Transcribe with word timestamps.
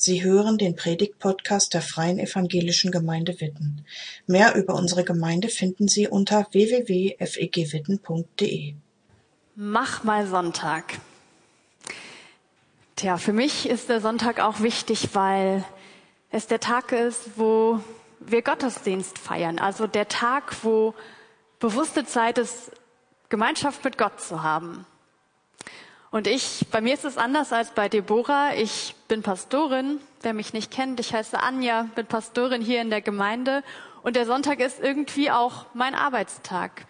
Sie 0.00 0.22
hören 0.22 0.58
den 0.58 0.76
Predigt-Podcast 0.76 1.74
der 1.74 1.82
Freien 1.82 2.20
Evangelischen 2.20 2.92
Gemeinde 2.92 3.40
Witten. 3.40 3.84
Mehr 4.28 4.54
über 4.54 4.74
unsere 4.74 5.02
Gemeinde 5.02 5.48
finden 5.48 5.88
Sie 5.88 6.06
unter 6.06 6.46
www.fegwitten.de. 6.52 8.74
Mach 9.56 10.04
mal 10.04 10.28
Sonntag. 10.28 11.00
Tja, 12.94 13.16
für 13.16 13.32
mich 13.32 13.68
ist 13.68 13.88
der 13.88 14.00
Sonntag 14.00 14.38
auch 14.38 14.60
wichtig, 14.60 15.08
weil 15.14 15.64
es 16.30 16.46
der 16.46 16.60
Tag 16.60 16.92
ist, 16.92 17.30
wo 17.34 17.80
wir 18.20 18.42
Gottesdienst 18.42 19.18
feiern. 19.18 19.58
Also 19.58 19.88
der 19.88 20.06
Tag, 20.06 20.62
wo 20.62 20.94
bewusste 21.58 22.04
Zeit 22.04 22.38
ist, 22.38 22.70
Gemeinschaft 23.30 23.82
mit 23.82 23.98
Gott 23.98 24.20
zu 24.20 24.44
haben. 24.44 24.86
Und 26.10 26.26
ich, 26.26 26.66
bei 26.70 26.80
mir 26.80 26.94
ist 26.94 27.04
es 27.04 27.18
anders 27.18 27.52
als 27.52 27.70
bei 27.72 27.88
Deborah. 27.88 28.54
Ich 28.54 28.94
bin 29.08 29.22
Pastorin. 29.22 30.00
Wer 30.22 30.32
mich 30.32 30.52
nicht 30.52 30.70
kennt, 30.70 30.98
ich 31.00 31.12
heiße 31.12 31.38
Anja, 31.38 31.88
bin 31.94 32.06
Pastorin 32.06 32.62
hier 32.62 32.80
in 32.80 32.90
der 32.90 33.02
Gemeinde. 33.02 33.62
Und 34.02 34.16
der 34.16 34.26
Sonntag 34.26 34.60
ist 34.60 34.80
irgendwie 34.80 35.30
auch 35.30 35.66
mein 35.74 35.94
Arbeitstag. 35.94 36.86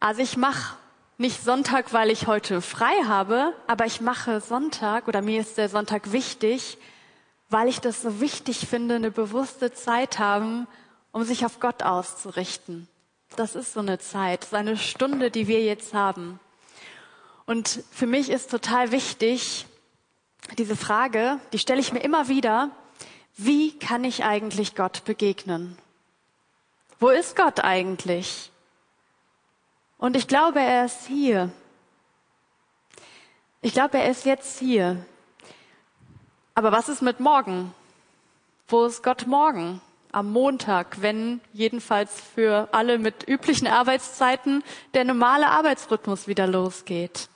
Also 0.00 0.20
ich 0.20 0.36
mache 0.36 0.76
nicht 1.16 1.42
Sonntag, 1.42 1.92
weil 1.92 2.10
ich 2.10 2.26
heute 2.26 2.60
frei 2.60 2.94
habe, 3.06 3.52
aber 3.66 3.86
ich 3.86 4.00
mache 4.00 4.40
Sonntag 4.40 5.08
oder 5.08 5.22
mir 5.22 5.40
ist 5.40 5.56
der 5.56 5.68
Sonntag 5.68 6.12
wichtig, 6.12 6.76
weil 7.48 7.68
ich 7.68 7.80
das 7.80 8.02
so 8.02 8.20
wichtig 8.20 8.66
finde, 8.66 8.96
eine 8.96 9.10
bewusste 9.10 9.72
Zeit 9.72 10.18
haben, 10.18 10.66
um 11.12 11.24
sich 11.24 11.46
auf 11.46 11.60
Gott 11.60 11.82
auszurichten. 11.82 12.88
Das 13.36 13.54
ist 13.54 13.72
so 13.72 13.80
eine 13.80 13.98
Zeit, 13.98 14.44
so 14.44 14.56
eine 14.56 14.76
Stunde, 14.76 15.30
die 15.30 15.48
wir 15.48 15.62
jetzt 15.62 15.94
haben. 15.94 16.38
Und 17.46 17.84
für 17.90 18.06
mich 18.06 18.30
ist 18.30 18.50
total 18.50 18.90
wichtig, 18.90 19.66
diese 20.58 20.76
Frage, 20.76 21.38
die 21.52 21.58
stelle 21.58 21.80
ich 21.80 21.92
mir 21.92 22.00
immer 22.00 22.28
wieder, 22.28 22.70
wie 23.36 23.78
kann 23.78 24.04
ich 24.04 24.24
eigentlich 24.24 24.74
Gott 24.74 25.04
begegnen? 25.04 25.76
Wo 27.00 27.08
ist 27.08 27.36
Gott 27.36 27.60
eigentlich? 27.60 28.50
Und 29.98 30.16
ich 30.16 30.28
glaube, 30.28 30.60
er 30.60 30.86
ist 30.86 31.06
hier. 31.06 31.50
Ich 33.60 33.72
glaube, 33.72 33.98
er 33.98 34.10
ist 34.10 34.24
jetzt 34.24 34.58
hier. 34.58 35.04
Aber 36.54 36.70
was 36.72 36.88
ist 36.88 37.02
mit 37.02 37.20
morgen? 37.20 37.74
Wo 38.68 38.84
ist 38.84 39.02
Gott 39.02 39.26
morgen? 39.26 39.80
Am 40.12 40.30
Montag, 40.32 41.02
wenn 41.02 41.40
jedenfalls 41.52 42.20
für 42.20 42.68
alle 42.70 42.98
mit 42.98 43.26
üblichen 43.26 43.66
Arbeitszeiten 43.66 44.62
der 44.94 45.04
normale 45.04 45.48
Arbeitsrhythmus 45.48 46.28
wieder 46.28 46.46
losgeht. 46.46 47.28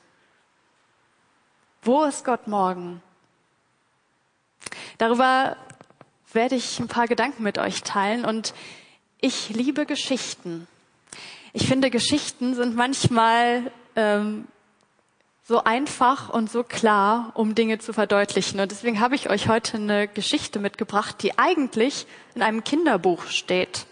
Wo 1.88 2.04
ist 2.04 2.22
Gott 2.22 2.46
morgen? 2.48 3.00
Darüber 4.98 5.56
werde 6.34 6.54
ich 6.54 6.78
ein 6.80 6.86
paar 6.86 7.06
Gedanken 7.06 7.42
mit 7.42 7.56
euch 7.56 7.82
teilen 7.82 8.26
und 8.26 8.52
ich 9.22 9.48
liebe 9.48 9.86
Geschichten. 9.86 10.68
Ich 11.54 11.66
finde, 11.66 11.88
Geschichten 11.88 12.54
sind 12.54 12.76
manchmal 12.76 13.72
ähm, 13.96 14.46
so 15.44 15.64
einfach 15.64 16.28
und 16.28 16.50
so 16.50 16.62
klar, 16.62 17.32
um 17.32 17.54
Dinge 17.54 17.78
zu 17.78 17.94
verdeutlichen. 17.94 18.60
Und 18.60 18.70
deswegen 18.70 19.00
habe 19.00 19.14
ich 19.14 19.30
euch 19.30 19.48
heute 19.48 19.78
eine 19.78 20.08
Geschichte 20.08 20.58
mitgebracht, 20.58 21.22
die 21.22 21.38
eigentlich 21.38 22.06
in 22.34 22.42
einem 22.42 22.64
Kinderbuch 22.64 23.28
steht. 23.28 23.86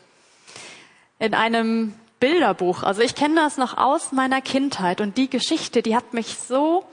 In 1.18 1.32
einem 1.32 1.94
Bilderbuch. 2.20 2.82
Also 2.82 3.00
ich 3.00 3.14
kenne 3.14 3.36
das 3.36 3.56
noch 3.56 3.78
aus 3.78 4.12
meiner 4.12 4.42
Kindheit 4.42 5.00
und 5.00 5.16
die 5.16 5.30
Geschichte, 5.30 5.80
die 5.80 5.96
hat 5.96 6.12
mich 6.12 6.36
so 6.36 6.84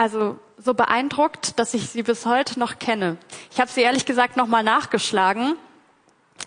also 0.00 0.38
so 0.56 0.72
beeindruckt, 0.72 1.58
dass 1.58 1.74
ich 1.74 1.90
sie 1.90 2.02
bis 2.02 2.24
heute 2.24 2.58
noch 2.58 2.78
kenne. 2.78 3.18
Ich 3.52 3.60
habe 3.60 3.70
sie 3.70 3.82
ehrlich 3.82 4.06
gesagt 4.06 4.34
nochmal 4.34 4.62
nachgeschlagen, 4.62 5.56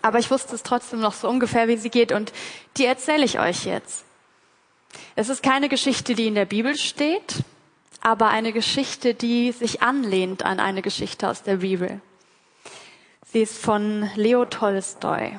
aber 0.02 0.18
ich 0.18 0.28
wusste 0.32 0.56
es 0.56 0.64
trotzdem 0.64 0.98
noch 0.98 1.12
so 1.12 1.28
ungefähr, 1.28 1.68
wie 1.68 1.76
sie 1.76 1.88
geht 1.88 2.10
und 2.10 2.32
die 2.76 2.84
erzähle 2.84 3.24
ich 3.24 3.38
euch 3.38 3.64
jetzt. 3.64 4.04
Es 5.14 5.28
ist 5.28 5.44
keine 5.44 5.68
Geschichte, 5.68 6.16
die 6.16 6.26
in 6.26 6.34
der 6.34 6.46
Bibel 6.46 6.76
steht, 6.76 7.44
aber 8.00 8.26
eine 8.26 8.52
Geschichte, 8.52 9.14
die 9.14 9.52
sich 9.52 9.82
anlehnt 9.82 10.44
an 10.44 10.58
eine 10.58 10.82
Geschichte 10.82 11.28
aus 11.28 11.44
der 11.44 11.58
Bibel. 11.58 12.00
Sie 13.30 13.42
ist 13.42 13.56
von 13.56 14.10
Leo 14.16 14.46
Tolstoi. 14.46 15.38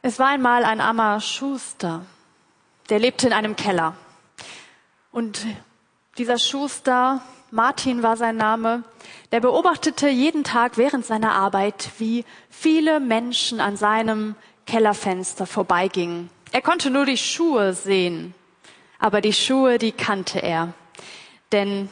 Es 0.00 0.18
war 0.18 0.28
einmal 0.28 0.64
ein 0.64 0.80
armer 0.80 1.20
Schuster, 1.20 2.06
der 2.88 2.98
lebte 2.98 3.26
in 3.26 3.34
einem 3.34 3.56
Keller. 3.56 3.94
Und 5.14 5.46
dieser 6.18 6.40
Schuster, 6.40 7.22
Martin 7.52 8.02
war 8.02 8.16
sein 8.16 8.36
Name, 8.36 8.82
der 9.30 9.38
beobachtete 9.38 10.08
jeden 10.08 10.42
Tag 10.42 10.76
während 10.76 11.06
seiner 11.06 11.36
Arbeit, 11.36 11.90
wie 11.98 12.24
viele 12.50 12.98
Menschen 12.98 13.60
an 13.60 13.76
seinem 13.76 14.34
Kellerfenster 14.66 15.46
vorbeigingen. 15.46 16.30
Er 16.50 16.62
konnte 16.62 16.90
nur 16.90 17.06
die 17.06 17.16
Schuhe 17.16 17.74
sehen, 17.74 18.34
aber 18.98 19.20
die 19.20 19.32
Schuhe, 19.32 19.78
die 19.78 19.92
kannte 19.92 20.42
er. 20.42 20.74
Denn 21.52 21.88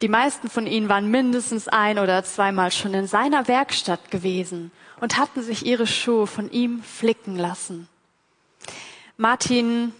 die 0.00 0.08
meisten 0.08 0.48
von 0.48 0.66
ihnen 0.66 0.88
waren 0.88 1.10
mindestens 1.10 1.68
ein 1.68 1.98
oder 1.98 2.24
zweimal 2.24 2.72
schon 2.72 2.94
in 2.94 3.06
seiner 3.06 3.48
Werkstatt 3.48 4.10
gewesen 4.10 4.72
und 5.02 5.18
hatten 5.18 5.42
sich 5.42 5.66
ihre 5.66 5.86
Schuhe 5.86 6.26
von 6.26 6.50
ihm 6.50 6.82
flicken 6.82 7.36
lassen. 7.36 7.86
Martin 9.18 9.92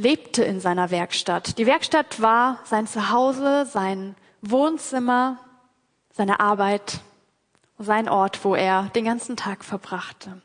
lebte 0.00 0.42
in 0.42 0.60
seiner 0.60 0.90
Werkstatt. 0.90 1.58
Die 1.58 1.66
Werkstatt 1.66 2.22
war 2.22 2.58
sein 2.64 2.86
Zuhause, 2.86 3.66
sein 3.70 4.14
Wohnzimmer, 4.40 5.38
seine 6.10 6.40
Arbeit, 6.40 7.00
sein 7.78 8.08
Ort, 8.08 8.42
wo 8.42 8.54
er 8.54 8.84
den 8.94 9.04
ganzen 9.04 9.36
Tag 9.36 9.62
verbrachte. 9.62 10.40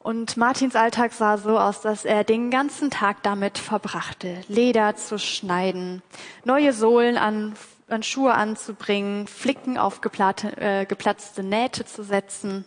Und 0.00 0.36
Martins 0.36 0.74
Alltag 0.74 1.12
sah 1.12 1.38
so 1.38 1.56
aus, 1.56 1.80
dass 1.80 2.04
er 2.04 2.24
den 2.24 2.50
ganzen 2.50 2.90
Tag 2.90 3.22
damit 3.22 3.58
verbrachte, 3.58 4.40
Leder 4.48 4.96
zu 4.96 5.16
schneiden, 5.20 6.02
neue 6.44 6.72
Sohlen 6.72 7.16
an, 7.16 7.54
an 7.86 8.02
Schuhe 8.02 8.34
anzubringen, 8.34 9.28
Flicken 9.28 9.78
auf 9.78 10.00
geplatte, 10.00 10.56
äh, 10.56 10.84
geplatzte 10.84 11.44
Nähte 11.44 11.84
zu 11.84 12.02
setzen. 12.02 12.64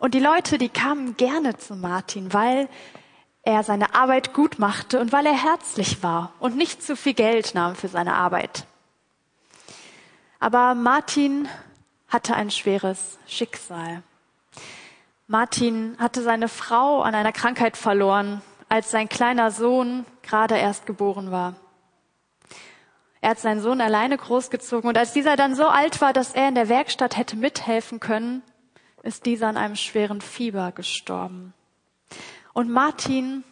Und 0.00 0.14
die 0.14 0.20
Leute, 0.20 0.58
die 0.58 0.68
kamen 0.68 1.16
gerne 1.16 1.56
zu 1.56 1.76
Martin, 1.76 2.32
weil 2.32 2.68
er 3.42 3.62
seine 3.64 3.94
Arbeit 3.94 4.34
gut 4.34 4.58
machte 4.58 5.00
und 5.00 5.12
weil 5.12 5.26
er 5.26 5.36
herzlich 5.36 6.02
war 6.02 6.32
und 6.38 6.56
nicht 6.56 6.82
zu 6.82 6.96
viel 6.96 7.14
Geld 7.14 7.54
nahm 7.54 7.74
für 7.74 7.88
seine 7.88 8.14
Arbeit. 8.14 8.66
Aber 10.38 10.74
Martin 10.74 11.48
hatte 12.08 12.34
ein 12.34 12.50
schweres 12.50 13.18
Schicksal. 13.26 14.02
Martin 15.26 15.96
hatte 15.98 16.22
seine 16.22 16.48
Frau 16.48 17.02
an 17.02 17.14
einer 17.14 17.32
Krankheit 17.32 17.76
verloren, 17.76 18.42
als 18.68 18.90
sein 18.90 19.08
kleiner 19.08 19.50
Sohn 19.50 20.04
gerade 20.22 20.56
erst 20.56 20.86
geboren 20.86 21.30
war. 21.30 21.54
Er 23.20 23.30
hat 23.30 23.38
seinen 23.38 23.60
Sohn 23.60 23.80
alleine 23.80 24.16
großgezogen 24.16 24.88
und 24.88 24.98
als 24.98 25.12
dieser 25.12 25.36
dann 25.36 25.54
so 25.54 25.66
alt 25.66 26.00
war, 26.00 26.12
dass 26.12 26.34
er 26.34 26.48
in 26.48 26.54
der 26.54 26.68
Werkstatt 26.68 27.16
hätte 27.16 27.36
mithelfen 27.36 28.00
können, 28.00 28.42
ist 29.02 29.26
dieser 29.26 29.48
an 29.48 29.56
einem 29.56 29.76
schweren 29.76 30.20
Fieber 30.20 30.72
gestorben. 30.72 31.54
Und 32.52 32.70
Martin, 32.70 33.44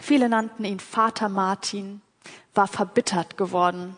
viele 0.00 0.28
nannten 0.28 0.64
ihn 0.64 0.80
Vater 0.80 1.28
Martin, 1.28 2.02
war 2.54 2.66
verbittert 2.66 3.36
geworden. 3.36 3.96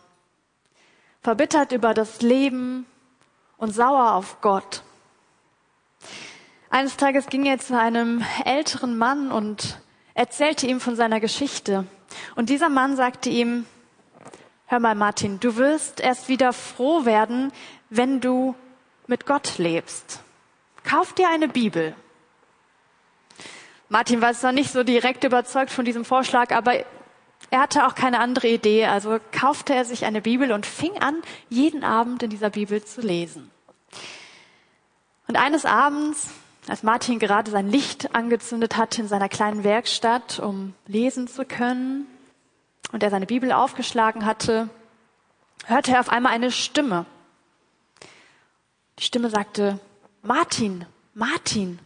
Verbittert 1.21 1.71
über 1.71 1.93
das 1.93 2.21
Leben 2.21 2.85
und 3.57 3.71
sauer 3.71 4.13
auf 4.13 4.41
Gott. 4.41 4.83
Eines 6.69 6.97
Tages 6.97 7.27
ging 7.27 7.45
er 7.45 7.59
zu 7.59 7.77
einem 7.77 8.23
älteren 8.45 8.97
Mann 8.97 9.31
und 9.31 9.79
erzählte 10.13 10.67
ihm 10.67 10.79
von 10.79 10.95
seiner 10.95 11.19
Geschichte. 11.19 11.87
Und 12.35 12.49
dieser 12.49 12.69
Mann 12.69 12.95
sagte 12.95 13.29
ihm, 13.29 13.65
hör 14.65 14.79
mal 14.79 14.95
Martin, 14.95 15.39
du 15.39 15.55
wirst 15.55 15.99
erst 15.99 16.29
wieder 16.29 16.51
froh 16.53 17.05
werden, 17.05 17.51
wenn 17.89 18.21
du 18.21 18.55
mit 19.07 19.25
Gott 19.25 19.57
lebst. 19.57 20.21
Kauf 20.83 21.13
dir 21.13 21.29
eine 21.29 21.47
Bibel. 21.47 21.95
Martin 23.89 24.21
war 24.21 24.33
zwar 24.33 24.51
nicht 24.51 24.71
so 24.71 24.83
direkt 24.83 25.23
überzeugt 25.23 25.71
von 25.71 25.85
diesem 25.85 26.05
Vorschlag, 26.05 26.51
aber 26.51 26.83
er 27.49 27.61
hatte 27.61 27.85
auch 27.85 27.95
keine 27.95 28.19
andere 28.19 28.47
Idee, 28.47 28.85
also 28.85 29.19
kaufte 29.31 29.75
er 29.75 29.85
sich 29.85 30.05
eine 30.05 30.21
Bibel 30.21 30.51
und 30.51 30.65
fing 30.65 30.97
an, 30.99 31.21
jeden 31.49 31.83
Abend 31.83 32.23
in 32.23 32.29
dieser 32.29 32.49
Bibel 32.49 32.83
zu 32.83 33.01
lesen. 33.01 33.51
Und 35.27 35.35
eines 35.37 35.65
Abends, 35.65 36.29
als 36.67 36.83
Martin 36.83 37.19
gerade 37.19 37.51
sein 37.51 37.69
Licht 37.69 38.15
angezündet 38.15 38.77
hatte 38.77 39.01
in 39.01 39.07
seiner 39.07 39.29
kleinen 39.29 39.63
Werkstatt, 39.63 40.39
um 40.39 40.73
lesen 40.87 41.27
zu 41.27 41.45
können, 41.45 42.07
und 42.91 43.01
er 43.01 43.09
seine 43.09 43.25
Bibel 43.25 43.51
aufgeschlagen 43.51 44.25
hatte, 44.25 44.69
hörte 45.65 45.93
er 45.93 45.99
auf 45.99 46.09
einmal 46.09 46.31
eine 46.31 46.51
Stimme. 46.51 47.05
Die 48.99 49.03
Stimme 49.03 49.29
sagte, 49.29 49.79
Martin, 50.21 50.85
Martin, 51.15 51.79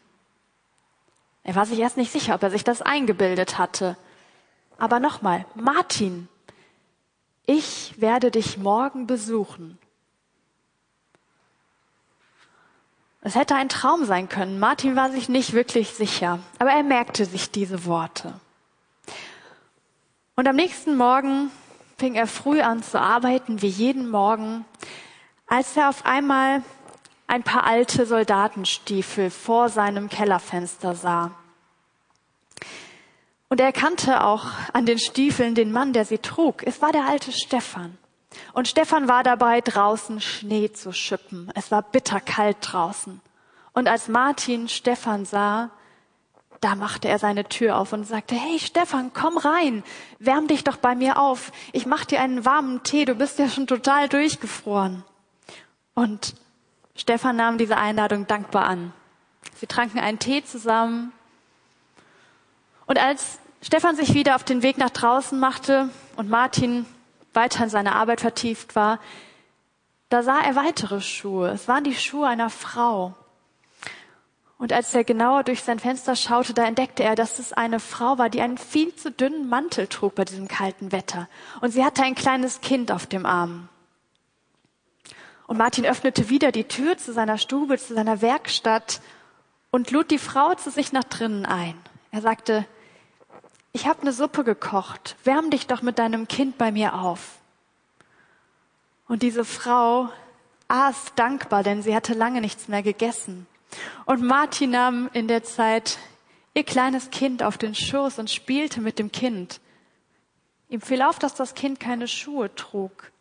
er 1.48 1.56
war 1.56 1.66
sich 1.66 1.80
erst 1.80 1.96
nicht 1.96 2.12
sicher, 2.12 2.36
ob 2.36 2.44
er 2.44 2.52
sich 2.52 2.66
das 2.66 2.82
eingebildet 2.82 3.58
hatte. 3.58 3.96
Aber 4.78 5.00
nochmal, 5.00 5.46
Martin, 5.56 6.28
ich 7.46 7.94
werde 8.02 8.32
dich 8.32 8.58
morgen 8.58 9.08
besuchen. 9.08 9.80
Es 13.22 13.36
hätte 13.36 13.56
ein 13.56 13.70
Traum 13.70 14.04
sein 14.04 14.28
können. 14.28 14.60
Martin 14.60 14.98
war 14.98 15.10
sich 15.10 15.30
nicht 15.30 15.54
wirklich 15.54 15.92
sicher, 15.92 16.40
aber 16.60 16.72
er 16.72 16.84
merkte 16.84 17.24
sich 17.24 17.50
diese 17.50 17.86
Worte. 17.86 18.34
Und 20.36 20.50
am 20.50 20.58
nächsten 20.58 20.98
Morgen 20.98 21.50
fing 21.98 22.16
er 22.16 22.28
früh 22.28 22.60
an 22.60 22.84
zu 22.84 23.00
arbeiten, 23.00 23.62
wie 23.62 23.68
jeden 23.68 24.10
Morgen, 24.10 24.66
als 25.48 25.78
er 25.78 25.88
auf 25.88 26.06
einmal 26.06 26.62
ein 27.27 27.44
paar 27.44 27.65
alte 27.65 28.06
Soldatenstiefel 28.06 29.29
vor 29.29 29.69
seinem 29.69 30.09
Kellerfenster 30.09 30.95
sah. 30.95 31.31
Und 33.50 33.62
er 33.62 33.71
kannte 33.71 34.24
auch 34.24 34.45
an 34.74 34.85
den 34.85 35.00
Stiefeln 35.00 35.56
den 35.56 35.71
Mann, 35.71 35.94
der 35.94 36.06
sie 36.06 36.18
trug. 36.18 36.63
Es 36.65 36.81
war 36.81 36.91
der 36.91 37.06
alte 37.06 37.31
Stefan. 37.31 37.97
Und 38.53 38.68
Stefan 38.68 39.07
war 39.07 39.24
dabei, 39.24 39.62
draußen 39.62 40.19
Schnee 40.19 40.71
zu 40.71 40.91
schippen. 40.91 41.50
Es 41.56 41.71
war 41.71 41.81
bitterkalt 41.81 42.57
draußen. 42.62 43.21
Und 43.74 43.88
als 43.88 44.07
Martin 44.07 44.68
Stefan 44.68 45.25
sah, 45.25 45.69
da 46.62 46.75
machte 46.75 47.07
er 47.07 47.19
seine 47.19 47.45
Tür 47.45 47.77
auf 47.77 47.94
und 47.94 48.06
sagte, 48.06 48.35
hey 48.35 48.59
Stefan, 48.59 49.12
komm 49.13 49.38
rein, 49.38 49.83
wärm 50.19 50.47
dich 50.47 50.63
doch 50.63 50.77
bei 50.77 50.95
mir 50.95 51.19
auf. 51.19 51.51
Ich 51.71 51.85
mach 51.85 52.03
dir 52.03 52.19
einen 52.19 52.45
warmen 52.45 52.83
Tee, 52.83 53.06
du 53.06 53.15
bist 53.15 53.39
ja 53.39 53.47
schon 53.47 53.68
total 53.68 54.09
durchgefroren. 54.09 55.03
Und 55.94 56.33
Stefan 56.98 57.38
nahm 57.38 57.58
diese 57.58 57.78
Einladung 57.78 58.28
dankbar 58.28 58.66
an. 58.66 58.92
Sie 59.56 59.68
tranken 59.68 60.00
einen 60.00 60.20
Tee 60.20 60.44
zusammen. 60.44 61.14
Und 62.86 63.00
als 63.00 63.40
Stefan 63.62 63.96
sich 63.96 64.14
wieder 64.14 64.36
auf 64.36 64.44
den 64.44 64.64
Weg 64.64 64.78
nach 64.78 64.90
draußen 64.90 65.40
machte 65.40 65.90
und 66.16 66.30
Martin 66.30 66.86
weiter 67.34 67.64
in 67.64 67.70
seine 67.70 67.96
Arbeit 67.96 68.22
vertieft 68.22 68.76
war, 68.76 69.00
da 70.10 70.24
sah 70.24 70.40
er 70.40 70.56
weitere 70.56 71.02
Schuhe. 71.02 71.50
Es 71.50 71.68
waren 71.68 71.84
die 71.84 71.96
Schuhe 71.96 72.28
einer 72.28 72.50
Frau. 72.50 73.14
Und 74.58 74.74
als 74.74 74.94
er 74.96 75.04
genauer 75.04 75.44
durch 75.44 75.64
sein 75.64 75.80
Fenster 75.80 76.16
schaute, 76.16 76.54
da 76.54 76.66
entdeckte 76.66 77.04
er, 77.04 77.14
dass 77.14 77.38
es 77.38 77.54
eine 77.54 77.80
Frau 77.80 78.18
war, 78.18 78.30
die 78.30 78.42
einen 78.42 78.58
viel 78.58 78.96
zu 78.96 79.12
dünnen 79.12 79.50
Mantel 79.50 79.86
trug 79.88 80.16
bei 80.16 80.26
diesem 80.26 80.48
kalten 80.48 80.92
Wetter. 80.92 81.30
Und 81.62 81.72
sie 81.72 81.86
hatte 81.86 82.04
ein 82.04 82.16
kleines 82.16 82.62
Kind 82.62 82.92
auf 82.92 83.06
dem 83.06 83.26
Arm. 83.26 83.70
Und 85.48 85.58
Martin 85.58 85.86
öffnete 85.86 86.30
wieder 86.30 86.52
die 86.52 86.66
Tür 86.66 86.98
zu 86.98 87.14
seiner 87.14 87.38
Stube, 87.38 87.78
zu 87.78 87.94
seiner 87.94 88.22
Werkstatt 88.22 89.02
und 89.72 89.92
lud 89.92 90.12
die 90.12 90.18
Frau 90.18 90.54
zu 90.56 90.70
sich 90.70 90.92
nach 90.92 91.06
drinnen 91.06 91.46
ein. 91.46 91.76
Er 92.12 92.22
sagte, 92.22 92.66
ich 93.72 93.88
habe 93.88 94.02
eine 94.02 94.12
Suppe 94.12 94.44
gekocht, 94.44 95.16
wärm 95.24 95.50
dich 95.50 95.68
doch 95.68 95.82
mit 95.82 96.00
deinem 96.00 96.28
Kind 96.28 96.58
bei 96.58 96.72
mir 96.72 96.96
auf. 96.96 97.38
Und 99.08 99.24
diese 99.24 99.46
Frau 99.46 100.10
aß 100.68 101.14
dankbar, 101.16 101.64
denn 101.64 101.82
sie 101.82 101.96
hatte 101.96 102.14
lange 102.14 102.42
nichts 102.42 102.68
mehr 102.68 102.84
gegessen. 102.84 103.48
Und 104.06 104.24
Martin 104.24 104.72
nahm 104.72 105.10
in 105.14 105.28
der 105.28 105.44
Zeit 105.44 105.98
ihr 106.54 106.64
kleines 106.64 107.10
Kind 107.10 107.44
auf 107.44 107.58
den 107.58 107.76
Schoß 107.76 108.20
und 108.20 108.30
spielte 108.30 108.82
mit 108.82 109.00
dem 109.00 109.12
Kind. 109.12 109.62
Ihm 110.70 110.82
fiel 110.82 111.02
auf, 111.02 111.20
dass 111.20 111.36
das 111.36 111.54
Kind 111.54 111.80
keine 111.80 112.08
Schuhe 112.08 112.54
trug. 112.56 113.12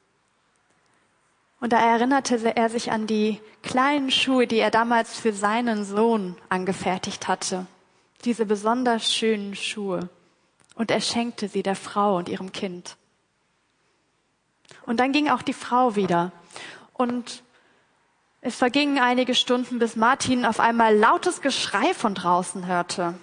Und 1.60 1.72
da 1.72 1.78
erinnerte 1.78 2.54
er 2.54 2.68
sich 2.68 2.92
an 2.92 3.06
die 3.06 3.40
kleinen 3.62 4.10
Schuhe, 4.10 4.46
die 4.46 4.58
er 4.58 4.70
damals 4.70 5.18
für 5.18 5.32
seinen 5.32 5.84
Sohn 5.84 6.36
angefertigt 6.48 7.28
hatte. 7.28 7.66
Diese 8.24 8.46
besonders 8.46 9.12
schönen 9.12 9.54
Schuhe. 9.54 10.08
Und 10.74 10.90
er 10.90 11.00
schenkte 11.00 11.48
sie 11.48 11.62
der 11.62 11.76
Frau 11.76 12.16
und 12.18 12.28
ihrem 12.28 12.52
Kind. 12.52 12.96
Und 14.84 15.00
dann 15.00 15.12
ging 15.12 15.30
auch 15.30 15.42
die 15.42 15.54
Frau 15.54 15.96
wieder. 15.96 16.32
Und 16.92 17.42
es 18.42 18.56
vergingen 18.56 18.98
einige 18.98 19.34
Stunden, 19.34 19.78
bis 19.78 19.96
Martin 19.96 20.44
auf 20.44 20.60
einmal 20.60 20.96
lautes 20.96 21.40
Geschrei 21.40 21.94
von 21.94 22.14
draußen 22.14 22.66
hörte. 22.66 23.14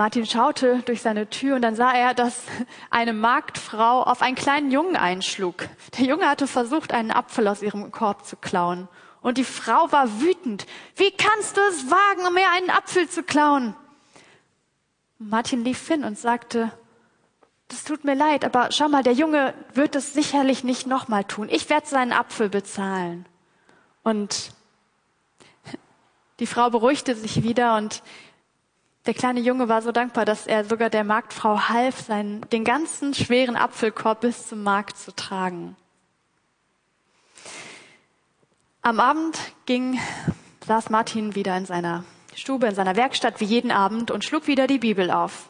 Martin 0.00 0.26
schaute 0.26 0.80
durch 0.86 1.02
seine 1.02 1.28
Tür 1.28 1.56
und 1.56 1.62
dann 1.62 1.74
sah 1.74 1.90
er, 1.92 2.14
dass 2.14 2.42
eine 2.88 3.12
Marktfrau 3.12 4.04
auf 4.04 4.22
einen 4.22 4.36
kleinen 4.36 4.70
Jungen 4.70 4.94
einschlug. 4.94 5.68
Der 5.98 6.06
Junge 6.06 6.28
hatte 6.28 6.46
versucht, 6.46 6.92
einen 6.92 7.10
Apfel 7.10 7.48
aus 7.48 7.62
ihrem 7.62 7.90
Korb 7.90 8.24
zu 8.24 8.36
klauen. 8.36 8.86
Und 9.22 9.38
die 9.38 9.44
Frau 9.44 9.90
war 9.90 10.20
wütend. 10.20 10.66
Wie 10.94 11.10
kannst 11.10 11.56
du 11.56 11.60
es 11.62 11.90
wagen, 11.90 12.32
mir 12.32 12.48
einen 12.56 12.70
Apfel 12.70 13.08
zu 13.08 13.24
klauen? 13.24 13.74
Martin 15.18 15.64
lief 15.64 15.88
hin 15.88 16.04
und 16.04 16.16
sagte, 16.16 16.70
das 17.66 17.82
tut 17.82 18.04
mir 18.04 18.14
leid, 18.14 18.44
aber 18.44 18.70
schau 18.70 18.88
mal, 18.88 19.02
der 19.02 19.14
Junge 19.14 19.52
wird 19.74 19.96
es 19.96 20.14
sicherlich 20.14 20.62
nicht 20.62 20.86
nochmal 20.86 21.24
tun. 21.24 21.48
Ich 21.50 21.68
werde 21.68 21.88
seinen 21.88 22.12
Apfel 22.12 22.48
bezahlen. 22.48 23.26
Und 24.04 24.52
die 26.38 26.46
Frau 26.46 26.70
beruhigte 26.70 27.16
sich 27.16 27.42
wieder 27.42 27.76
und 27.76 28.04
der 29.06 29.14
kleine 29.14 29.40
Junge 29.40 29.68
war 29.68 29.82
so 29.82 29.92
dankbar, 29.92 30.24
dass 30.24 30.46
er 30.46 30.64
sogar 30.64 30.90
der 30.90 31.04
Marktfrau 31.04 31.68
half, 31.68 32.00
seinen, 32.00 32.42
den 32.50 32.64
ganzen 32.64 33.14
schweren 33.14 33.56
Apfelkorb 33.56 34.20
bis 34.20 34.48
zum 34.48 34.62
Markt 34.62 34.98
zu 34.98 35.14
tragen. 35.14 35.76
Am 38.82 39.00
Abend 39.00 39.38
ging, 39.66 39.98
saß 40.66 40.90
Martin 40.90 41.34
wieder 41.34 41.56
in 41.56 41.66
seiner 41.66 42.04
Stube, 42.34 42.66
in 42.66 42.74
seiner 42.74 42.96
Werkstatt 42.96 43.40
wie 43.40 43.44
jeden 43.44 43.70
Abend 43.70 44.10
und 44.10 44.24
schlug 44.24 44.46
wieder 44.46 44.66
die 44.66 44.78
Bibel 44.78 45.10
auf. 45.10 45.48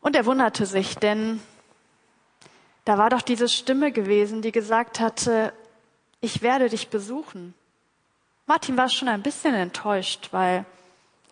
Und 0.00 0.14
er 0.14 0.26
wunderte 0.26 0.66
sich, 0.66 0.96
denn 0.96 1.40
da 2.84 2.98
war 2.98 3.10
doch 3.10 3.22
diese 3.22 3.48
Stimme 3.48 3.90
gewesen, 3.90 4.42
die 4.42 4.52
gesagt 4.52 5.00
hatte, 5.00 5.52
ich 6.20 6.42
werde 6.42 6.68
dich 6.68 6.88
besuchen. 6.88 7.54
Martin 8.46 8.76
war 8.76 8.88
schon 8.88 9.08
ein 9.08 9.22
bisschen 9.22 9.54
enttäuscht, 9.54 10.28
weil 10.30 10.64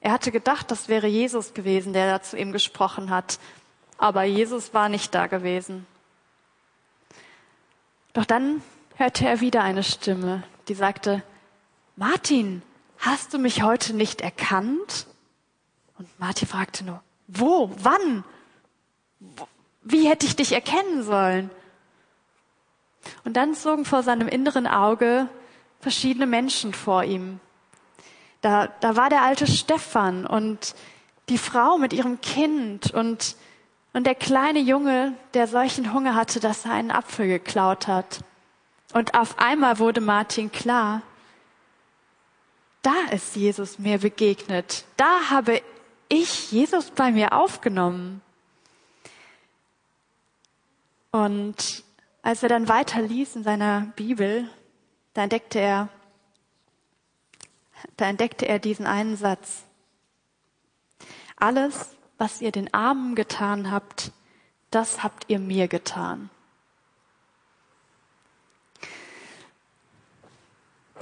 er 0.05 0.13
hatte 0.13 0.31
gedacht, 0.31 0.71
das 0.71 0.89
wäre 0.89 1.07
Jesus 1.07 1.55
gewesen, 1.55 1.95
der 1.95 2.11
da 2.11 2.23
zu 2.23 2.37
ihm 2.37 2.53
gesprochen 2.53 3.09
hat. 3.09 3.39
Aber 3.97 4.25
Jesus 4.25 4.75
war 4.75 4.91
nicht 4.91 5.15
da 5.15 5.29
gewesen. 5.29 5.87
Doch 8.13 8.27
dann 8.27 8.61
hörte 8.97 9.27
er 9.27 9.41
wieder 9.41 9.63
eine 9.63 9.83
Stimme, 9.83 10.43
die 10.69 10.75
sagte, 10.75 11.23
Martin, 11.97 12.61
hast 12.99 13.33
du 13.33 13.39
mich 13.39 13.63
heute 13.63 13.95
nicht 13.95 14.21
erkannt? 14.21 15.07
Und 15.97 16.07
Martin 16.21 16.49
fragte 16.49 16.85
nur, 16.85 17.03
wo, 17.27 17.71
wann? 17.79 18.25
Wie 19.81 20.07
hätte 20.07 20.27
ich 20.27 20.37
dich 20.37 20.53
erkennen 20.53 21.03
sollen? 21.03 21.51
Und 23.25 23.39
dann 23.39 23.55
zogen 23.55 23.87
vor 23.87 24.03
seinem 24.03 24.29
inneren 24.29 24.67
Auge 24.67 25.31
verschiedene 25.81 26.27
Menschen 26.27 26.75
vor 26.75 27.05
ihm. 27.05 27.41
Da, 28.45 28.67
da 28.81 28.95
war 28.95 29.09
der 29.09 29.23
alte 29.23 29.47
Stefan 29.47 30.27
und 30.27 30.75
die 31.31 31.39
Frau 31.39 31.79
mit 31.79 31.95
ihrem 31.95 32.21
Kind 32.21 32.93
und, 32.93 33.37
und 33.95 34.05
der 34.05 34.15
kleine 34.15 34.59
Junge, 34.59 35.15
der 35.33 35.49
solchen 35.49 35.95
Hunger 35.95 36.15
hatte, 36.15 36.41
dass 36.41 36.67
er 36.67 36.73
einen 36.73 36.91
Apfel 36.91 37.27
geklaut 37.27 37.87
hat. 37.87 38.21
Und 38.93 39.15
auf 39.15 39.39
einmal 39.39 39.79
wurde 39.79 40.03
Martin 40.03 40.53
klar, 40.53 41.01
da 42.83 42.93
ist 43.13 43.35
Jesus 43.35 43.79
mir 43.79 43.97
begegnet. 43.97 44.85
Da 44.99 45.31
habe 45.31 45.63
ich 46.11 46.53
Jesus 46.53 46.91
bei 46.91 47.13
mir 47.13 47.33
aufgenommen. 47.33 48.21
Und 51.13 51.83
als 52.21 52.43
er 52.43 52.51
dann 52.51 52.69
weiter 52.69 53.01
liest 53.01 53.37
in 53.37 53.43
seiner 53.43 53.91
Bibel, 53.97 54.51
da 55.15 55.23
entdeckte 55.23 55.61
er, 55.61 55.89
da 57.97 58.07
entdeckte 58.07 58.47
er 58.47 58.59
diesen 58.59 58.87
einen 58.87 59.17
Satz. 59.17 59.65
Alles, 61.37 61.91
was 62.19 62.41
ihr 62.41 62.53
den 62.53 62.73
Armen 62.73 63.15
getan 63.15 63.71
habt, 63.71 64.13
das 64.71 65.03
habt 65.03 65.25
ihr 65.29 65.39
mir 65.39 65.69
getan. 65.69 66.31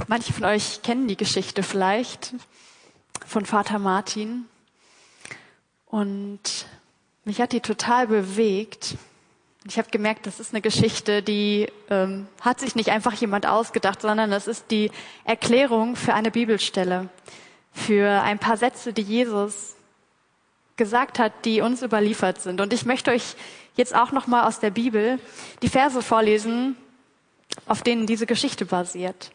Manche 0.09 0.33
von 0.33 0.45
euch 0.45 0.83
kennen 0.83 1.07
die 1.07 1.17
Geschichte 1.17 1.63
vielleicht 1.63 2.35
von 3.27 3.47
Vater 3.47 3.79
Martin. 3.79 4.47
Und 5.87 6.67
mich 7.25 7.41
hat 7.41 7.53
die 7.53 7.61
total 7.61 8.07
bewegt, 8.07 8.97
ich 9.65 9.79
habe 9.79 9.91
gemerkt, 9.91 10.27
das 10.27 10.41
ist 10.41 10.53
eine 10.53 10.61
Geschichte, 10.61 11.23
die 11.23 11.69
ähm, 11.89 12.27
hat 12.41 12.61
sich 12.61 12.75
nicht 12.75 12.91
einfach 12.91 13.13
jemand 13.15 13.47
ausgedacht, 13.47 14.03
sondern 14.03 14.31
das 14.31 14.49
ist 14.49 14.71
die 14.71 14.91
Erklärung 15.25 15.95
für 15.95 16.15
eine 16.15 16.31
Bibelstelle, 16.31 17.09
für 17.73 18.23
ein 18.23 18.39
paar 18.39 18.57
Sätze, 18.57 18.93
die 18.93 19.03
Jesus 19.03 19.77
gesagt 20.77 21.19
hat, 21.19 21.33
die 21.45 21.61
uns 21.61 21.83
überliefert 21.83 22.41
sind. 22.41 22.61
Und 22.61 22.73
ich 22.73 22.85
möchte 22.87 23.13
euch 23.13 23.37
jetzt 23.77 23.95
auch 23.95 24.11
noch 24.11 24.27
mal 24.27 24.47
aus 24.47 24.59
der 24.59 24.71
Bibel 24.71 25.21
die 25.63 25.69
Verse 25.69 26.03
vorlesen, 26.03 26.77
auf 27.67 27.83
denen 27.83 28.07
diese 28.07 28.27
Geschichte 28.27 28.65
basiert. 28.65 29.31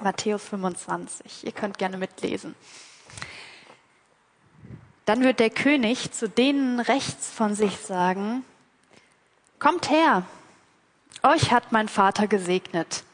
Matthäus 0.00 0.44
25. 0.44 1.44
Ihr 1.44 1.52
könnt 1.52 1.78
gerne 1.78 1.98
mitlesen. 1.98 2.54
Dann 5.04 5.22
wird 5.22 5.40
der 5.40 5.50
König 5.50 6.12
zu 6.12 6.28
denen 6.28 6.80
rechts 6.80 7.30
von 7.30 7.54
sich 7.54 7.78
sagen, 7.78 8.44
Kommt 9.58 9.88
her, 9.88 10.24
euch 11.22 11.50
hat 11.50 11.72
mein 11.72 11.88
Vater 11.88 12.26
gesegnet. 12.26 13.04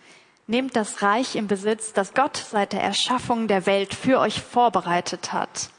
Nehmt 0.48 0.74
das 0.74 1.00
Reich 1.00 1.36
im 1.36 1.46
Besitz, 1.46 1.92
das 1.92 2.12
Gott 2.12 2.36
seit 2.36 2.72
der 2.72 2.82
Erschaffung 2.82 3.46
der 3.46 3.66
Welt 3.66 3.94
für 3.94 4.18
euch 4.18 4.40
vorbereitet 4.42 5.32
hat. 5.32 5.70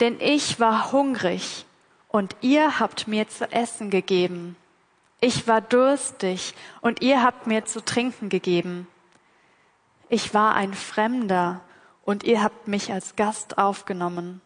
Denn 0.00 0.18
ich 0.18 0.58
war 0.58 0.90
hungrig 0.90 1.66
und 2.08 2.34
ihr 2.40 2.80
habt 2.80 3.06
mir 3.06 3.28
zu 3.28 3.50
essen 3.52 3.90
gegeben. 3.90 4.56
Ich 5.20 5.46
war 5.46 5.60
durstig 5.60 6.54
und 6.80 7.00
ihr 7.00 7.22
habt 7.22 7.46
mir 7.46 7.64
zu 7.64 7.84
trinken 7.84 8.28
gegeben. 8.28 8.88
Ich 10.08 10.34
war 10.34 10.56
ein 10.56 10.74
Fremder 10.74 11.60
und 12.04 12.24
ihr 12.24 12.42
habt 12.42 12.66
mich 12.66 12.92
als 12.92 13.14
Gast 13.14 13.56
aufgenommen. 13.56 14.40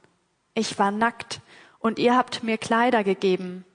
Ich 0.58 0.78
war 0.78 0.90
nackt 0.90 1.42
und 1.80 1.98
ihr 1.98 2.16
habt 2.16 2.42
mir 2.42 2.56
Kleider 2.56 3.04
gegeben. 3.04 3.66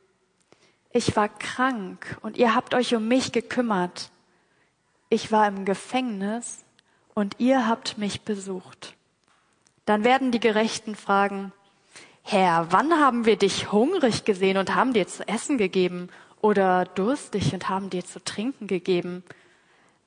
Ich 0.91 1.15
war 1.15 1.29
krank 1.29 2.17
und 2.23 2.37
ihr 2.37 2.55
habt 2.55 2.73
euch 2.73 2.95
um 2.95 3.07
mich 3.07 3.31
gekümmert. 3.31 4.09
Ich 5.07 5.31
war 5.31 5.47
im 5.47 5.63
Gefängnis 5.63 6.65
und 7.13 7.35
ihr 7.37 7.67
habt 7.67 7.99
mich 7.99 8.21
besucht. 8.21 8.95
Dann 9.85 10.03
werden 10.03 10.31
die 10.31 10.39
Gerechten 10.39 10.95
fragen, 10.95 11.53
Herr, 12.23 12.71
wann 12.71 12.99
haben 12.99 13.25
wir 13.25 13.35
dich 13.35 13.71
hungrig 13.71 14.25
gesehen 14.25 14.57
und 14.57 14.73
haben 14.73 14.93
dir 14.93 15.05
zu 15.05 15.27
essen 15.27 15.59
gegeben 15.59 16.09
oder 16.41 16.85
durstig 16.85 17.53
und 17.53 17.69
haben 17.69 17.91
dir 17.91 18.03
zu 18.03 18.23
trinken 18.23 18.65
gegeben? 18.65 19.23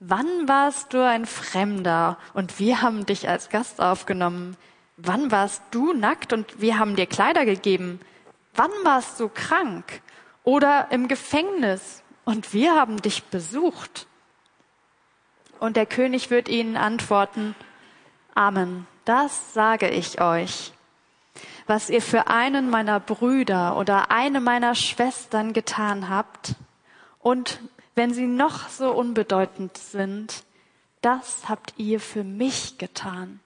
Wann 0.01 0.49
warst 0.49 0.93
du 0.93 1.07
ein 1.07 1.25
Fremder 1.25 2.19
und 2.35 2.59
wir 2.59 2.83
haben 2.83 3.07
dich 3.07 3.29
als 3.29 3.49
Gast 3.49 3.81
aufgenommen? 3.81 4.57
Wann 4.97 5.31
warst 5.31 5.63
du 5.73 5.93
nackt 5.93 6.33
und 6.33 6.61
wir 6.61 6.79
haben 6.79 6.95
dir 6.95 7.07
Kleider 7.07 7.45
gegeben? 7.45 8.01
Wann 8.55 8.71
warst 8.85 9.19
du 9.19 9.29
krank 9.29 10.03
oder 10.45 10.89
im 10.91 11.09
Gefängnis 11.09 12.03
und 12.25 12.53
wir 12.53 12.77
haben 12.77 13.03
dich 13.03 13.25
besucht? 13.25 14.07
Und 15.59 15.77
der 15.77 15.87
König 15.87 16.31
wird 16.31 16.49
ihnen 16.49 16.77
antworten, 16.77 17.55
Amen, 18.35 18.87
das 19.05 19.55
sage 19.55 19.89
ich 19.89 20.21
euch. 20.21 20.73
Was 21.67 21.91
ihr 21.91 22.03
für 22.03 22.29
einen 22.29 22.71
meiner 22.71 23.01
Brüder 23.01 23.77
oder 23.77 24.11
eine 24.11 24.41
meiner 24.41 24.75
Schwestern 24.75 25.53
getan 25.53 26.09
habt, 26.09 26.55
und 27.21 27.61
wenn 27.95 28.13
sie 28.13 28.27
noch 28.27 28.69
so 28.69 28.93
unbedeutend 28.93 29.79
sind, 29.79 30.45
das 31.01 31.49
habt 31.49 31.73
ihr 31.79 32.01
für 32.01 32.23
mich 32.23 32.77
getan. 32.77 33.41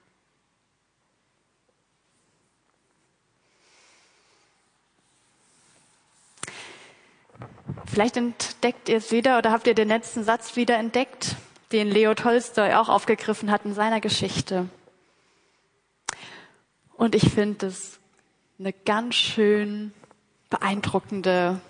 Vielleicht 7.87 8.17
entdeckt 8.17 8.89
ihr 8.89 8.99
es 8.99 9.11
wieder 9.13 9.39
oder 9.39 9.51
habt 9.51 9.67
ihr 9.67 9.75
den 9.75 9.89
letzten 9.89 10.25
Satz 10.25 10.57
wieder 10.57 10.77
entdeckt, 10.77 11.37
den 11.73 11.89
Leo 11.89 12.15
Tolstoi 12.15 12.75
auch 12.75 12.89
aufgegriffen 12.89 13.51
hat 13.51 13.65
in 13.65 13.75
seiner 13.75 14.01
Geschichte. 14.01 14.69
Und 16.95 17.15
ich 17.15 17.31
finde 17.31 17.67
es 17.67 17.99
eine 18.59 18.73
ganz 18.73 19.15
schön 19.15 19.93
beeindruckende 20.51 21.61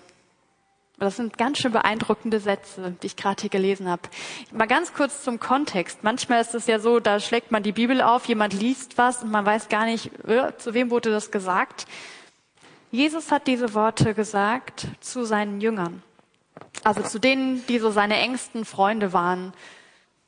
das 0.99 1.15
sind 1.15 1.37
ganz 1.37 1.59
schön 1.59 1.71
beeindruckende 1.71 2.41
Sätze, 2.41 2.93
die 3.01 3.07
ich 3.07 3.15
gerade 3.15 3.39
hier 3.39 3.49
gelesen 3.49 3.87
habe. 3.87 4.01
Mal 4.51 4.67
ganz 4.67 4.93
kurz 4.93 5.23
zum 5.23 5.39
Kontext. 5.39 6.03
Manchmal 6.03 6.41
ist 6.41 6.53
es 6.53 6.67
ja 6.67 6.79
so, 6.79 6.99
da 6.99 7.21
schlägt 7.21 7.51
man 7.51 7.63
die 7.63 7.71
Bibel 7.71 8.01
auf, 8.01 8.25
jemand 8.25 8.53
liest 8.53 8.97
was 8.97 9.23
und 9.23 9.31
man 9.31 9.45
weiß 9.45 9.69
gar 9.69 9.85
nicht, 9.85 10.11
äh, 10.27 10.51
zu 10.57 10.73
wem 10.73 10.91
wurde 10.91 11.09
das 11.09 11.31
gesagt. 11.31 11.85
Jesus 12.91 13.31
hat 13.31 13.45
diese 13.47 13.73
Worte 13.73 14.13
gesagt 14.13 14.87
zu 14.99 15.23
seinen 15.23 15.61
Jüngern. 15.61 16.01
Also 16.83 17.01
zu 17.03 17.19
denen, 17.19 17.65
die 17.67 17.79
so 17.79 17.91
seine 17.91 18.17
engsten 18.17 18.65
Freunde 18.65 19.13
waren. 19.13 19.53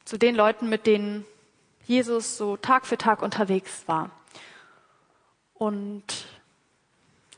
Zu 0.06 0.18
den 0.18 0.36
Leuten, 0.36 0.70
mit 0.70 0.86
denen 0.86 1.26
Jesus 1.86 2.38
so 2.38 2.58
Tag 2.58 2.86
für 2.86 2.98
Tag 2.98 3.22
unterwegs 3.22 3.84
war. 3.88 4.12
Und 5.56 6.04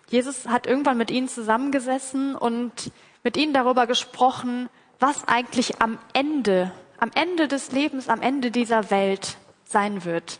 Jesus 0.09 0.47
hat 0.47 0.67
irgendwann 0.67 0.97
mit 0.97 1.09
ihnen 1.09 1.27
zusammengesessen 1.27 2.35
und 2.35 2.91
mit 3.23 3.37
ihnen 3.37 3.53
darüber 3.53 3.87
gesprochen, 3.87 4.69
was 4.99 5.27
eigentlich 5.27 5.81
am 5.81 5.97
Ende, 6.13 6.71
am 6.99 7.11
Ende 7.15 7.47
des 7.47 7.71
Lebens, 7.71 8.09
am 8.09 8.21
Ende 8.21 8.51
dieser 8.51 8.91
Welt 8.91 9.37
sein 9.65 10.05
wird. 10.05 10.39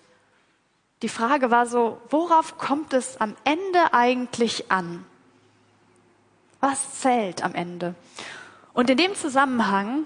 Die 1.04 1.10
Frage 1.10 1.52
war 1.52 1.66
so, 1.66 2.02
worauf 2.10 2.58
kommt 2.58 2.94
es 2.94 3.20
am 3.20 3.36
Ende 3.44 3.94
eigentlich 3.94 4.72
an? 4.72 5.06
Was 6.62 7.02
zählt 7.02 7.44
am 7.44 7.54
Ende? 7.54 7.94
Und 8.74 8.90
in 8.90 8.96
dem 8.96 9.14
Zusammenhang 9.14 10.06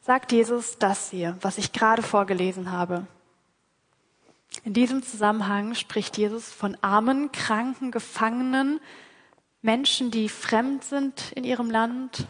sagt 0.00 0.32
Jesus 0.32 0.78
das 0.78 1.10
hier, 1.10 1.38
was 1.42 1.58
ich 1.58 1.72
gerade 1.72 2.02
vorgelesen 2.02 2.72
habe. 2.72 3.06
In 4.64 4.72
diesem 4.72 5.04
Zusammenhang 5.04 5.76
spricht 5.76 6.18
Jesus 6.18 6.50
von 6.50 6.76
armen, 6.82 7.30
kranken, 7.30 7.92
Gefangenen, 7.92 8.80
Menschen, 9.62 10.10
die 10.10 10.28
fremd 10.28 10.82
sind 10.82 11.30
in 11.32 11.44
ihrem 11.44 11.70
Land, 11.70 12.26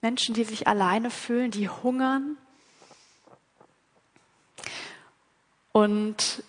Menschen, 0.00 0.34
die 0.34 0.44
sich 0.44 0.66
alleine 0.66 1.10
fühlen, 1.10 1.50
die 1.50 1.68
hungern. 1.68 2.38
Und 5.72 6.42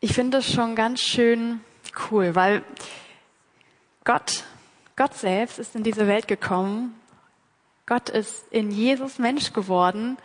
ich 0.00 0.12
finde 0.12 0.38
es 0.38 0.52
schon 0.52 0.74
ganz 0.74 1.00
schön 1.00 1.60
cool, 2.10 2.34
weil 2.34 2.62
Gott, 4.04 4.44
Gott 4.96 5.14
selbst 5.14 5.58
ist 5.58 5.74
in 5.74 5.82
diese 5.82 6.06
Welt 6.06 6.28
gekommen. 6.28 6.94
Gott 7.86 8.08
ist 8.08 8.44
in 8.50 8.70
Jesus 8.70 9.18
Mensch 9.18 9.52
geworden, 9.52 10.16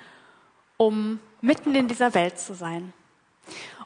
um 0.78 1.20
mitten 1.42 1.74
in 1.76 1.88
dieser 1.88 2.14
Welt 2.14 2.40
zu 2.40 2.54
sein. 2.54 2.94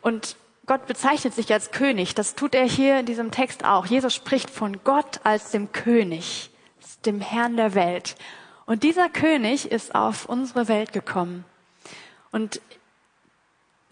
Und 0.01 0.35
Gott 0.65 0.85
bezeichnet 0.85 1.33
sich 1.33 1.51
als 1.51 1.71
König. 1.71 2.13
Das 2.13 2.35
tut 2.35 2.53
er 2.53 2.65
hier 2.65 2.99
in 2.99 3.05
diesem 3.05 3.31
Text 3.31 3.65
auch. 3.65 3.85
Jesus 3.85 4.13
spricht 4.13 4.49
von 4.49 4.83
Gott 4.83 5.21
als 5.23 5.51
dem 5.51 5.71
König, 5.71 6.51
dem 7.05 7.21
Herrn 7.21 7.57
der 7.57 7.73
Welt. 7.73 8.15
Und 8.65 8.83
dieser 8.83 9.09
König 9.09 9.71
ist 9.71 9.95
auf 9.95 10.25
unsere 10.25 10.67
Welt 10.67 10.93
gekommen. 10.93 11.43
Und 12.31 12.61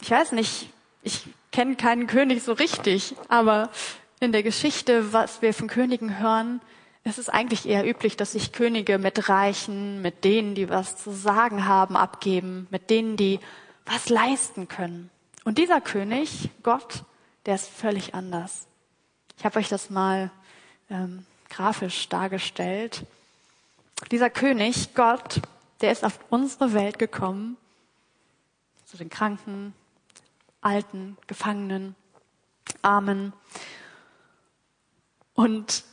ich 0.02 0.12
weiß 0.12 0.32
nicht, 0.34 0.70
ich 1.02 1.28
kenne 1.52 1.76
keinen 1.76 2.08
König 2.08 2.44
so 2.44 2.54
richtig, 2.54 3.16
aber 3.30 3.70
in 4.20 4.32
der 4.32 4.44
Geschichte, 4.44 5.14
was 5.14 5.42
wir 5.42 5.54
von 5.54 5.68
Königen 5.68 6.20
hören, 6.20 6.62
ist 7.04 7.18
es 7.18 7.30
eigentlich 7.30 7.68
eher 7.68 7.88
üblich, 7.88 8.18
dass 8.18 8.34
sich 8.34 8.52
Könige 8.52 8.98
mit 8.98 9.30
Reichen, 9.30 10.02
mit 10.02 10.24
denen, 10.24 10.56
die 10.56 10.70
was 10.70 10.98
zu 10.98 11.12
sagen 11.12 11.66
haben, 11.66 11.96
abgeben, 11.96 12.68
mit 12.70 12.90
denen, 12.90 13.16
die 13.16 13.40
was 13.86 14.10
leisten 14.10 14.68
können. 14.68 15.10
Und 15.46 15.58
dieser 15.58 15.80
König, 15.80 16.50
Gott, 16.64 17.04
der 17.46 17.56
ist 17.56 17.70
völlig 17.70 18.14
anders. 18.14 18.68
Ich 19.38 19.46
habe 19.46 19.60
euch 19.60 19.70
das 19.70 19.90
mal 19.90 20.30
ähm, 20.90 21.26
grafisch 21.50 22.10
dargestellt. 22.10 23.04
Dieser 24.12 24.30
König, 24.30 24.94
Gott, 24.94 25.42
der 25.80 25.92
ist 25.92 26.04
auf 26.04 26.20
unsere 26.30 26.74
Welt 26.74 27.00
gekommen, 27.00 27.56
zu 28.86 28.98
den 28.98 29.10
Kranken, 29.10 29.74
Alten, 30.68 31.18
Gefangenen, 31.28 31.96
Armen 32.82 33.32
und 35.34 35.86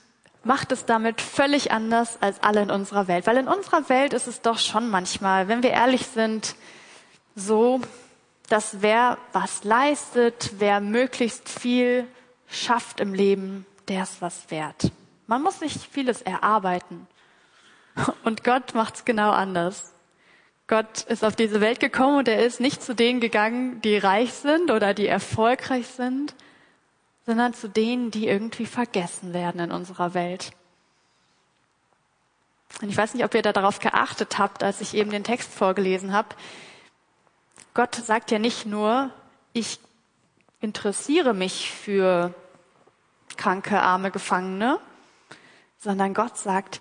macht 0.42 0.72
es 0.72 0.84
damit 0.84 1.20
völlig 1.20 1.70
anders 1.70 2.20
als 2.20 2.42
alle 2.42 2.62
in 2.62 2.72
unserer 2.72 3.06
Welt. 3.06 3.28
Weil 3.28 3.36
in 3.36 3.46
unserer 3.46 3.88
Welt 3.88 4.12
ist 4.12 4.26
es 4.26 4.40
doch 4.40 4.58
schon 4.58 4.90
manchmal, 4.90 5.46
wenn 5.46 5.62
wir 5.62 5.70
ehrlich 5.70 6.06
sind, 6.08 6.56
so, 7.36 7.80
dass 8.48 8.82
wer 8.82 9.16
was 9.32 9.62
leistet, 9.62 10.54
wer 10.58 10.80
möglichst 10.80 11.48
viel 11.48 12.08
schafft 12.48 12.98
im 12.98 13.14
Leben, 13.14 13.66
der 13.86 14.02
ist 14.02 14.20
was 14.20 14.50
wert. 14.50 14.90
Man 15.28 15.40
muss 15.42 15.60
sich 15.60 15.88
vieles 15.88 16.20
erarbeiten. 16.20 17.06
Und 18.24 18.42
Gott 18.42 18.74
macht's 18.74 19.04
genau 19.04 19.30
anders. 19.30 19.93
Gott 20.66 21.02
ist 21.02 21.24
auf 21.24 21.36
diese 21.36 21.60
Welt 21.60 21.78
gekommen 21.78 22.18
und 22.18 22.28
er 22.28 22.44
ist 22.44 22.60
nicht 22.60 22.82
zu 22.82 22.94
denen 22.94 23.20
gegangen, 23.20 23.82
die 23.82 23.98
reich 23.98 24.32
sind 24.32 24.70
oder 24.70 24.94
die 24.94 25.06
erfolgreich 25.06 25.86
sind, 25.86 26.34
sondern 27.26 27.52
zu 27.52 27.68
denen, 27.68 28.10
die 28.10 28.26
irgendwie 28.26 28.66
vergessen 28.66 29.34
werden 29.34 29.60
in 29.60 29.72
unserer 29.72 30.14
Welt. 30.14 30.52
Und 32.80 32.88
ich 32.88 32.96
weiß 32.96 33.14
nicht, 33.14 33.24
ob 33.24 33.34
ihr 33.34 33.42
da 33.42 33.52
darauf 33.52 33.78
geachtet 33.78 34.38
habt, 34.38 34.62
als 34.62 34.80
ich 34.80 34.94
eben 34.94 35.10
den 35.10 35.24
Text 35.24 35.52
vorgelesen 35.52 36.12
habe. 36.12 36.28
Gott 37.72 37.94
sagt 37.94 38.30
ja 38.30 38.38
nicht 38.38 38.66
nur, 38.66 39.10
ich 39.52 39.78
interessiere 40.60 41.34
mich 41.34 41.70
für 41.70 42.34
kranke, 43.36 43.80
arme 43.80 44.10
Gefangene, 44.10 44.80
sondern 45.78 46.14
Gott 46.14 46.38
sagt, 46.38 46.80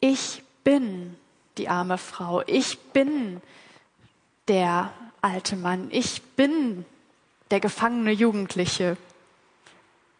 ich 0.00 0.42
bin 0.62 1.16
die 1.58 1.68
arme 1.68 1.98
Frau, 1.98 2.42
ich 2.46 2.78
bin 2.92 3.40
der 4.48 4.92
alte 5.20 5.56
Mann, 5.56 5.88
ich 5.90 6.22
bin 6.36 6.84
der 7.50 7.60
gefangene 7.60 8.12
Jugendliche. 8.12 8.96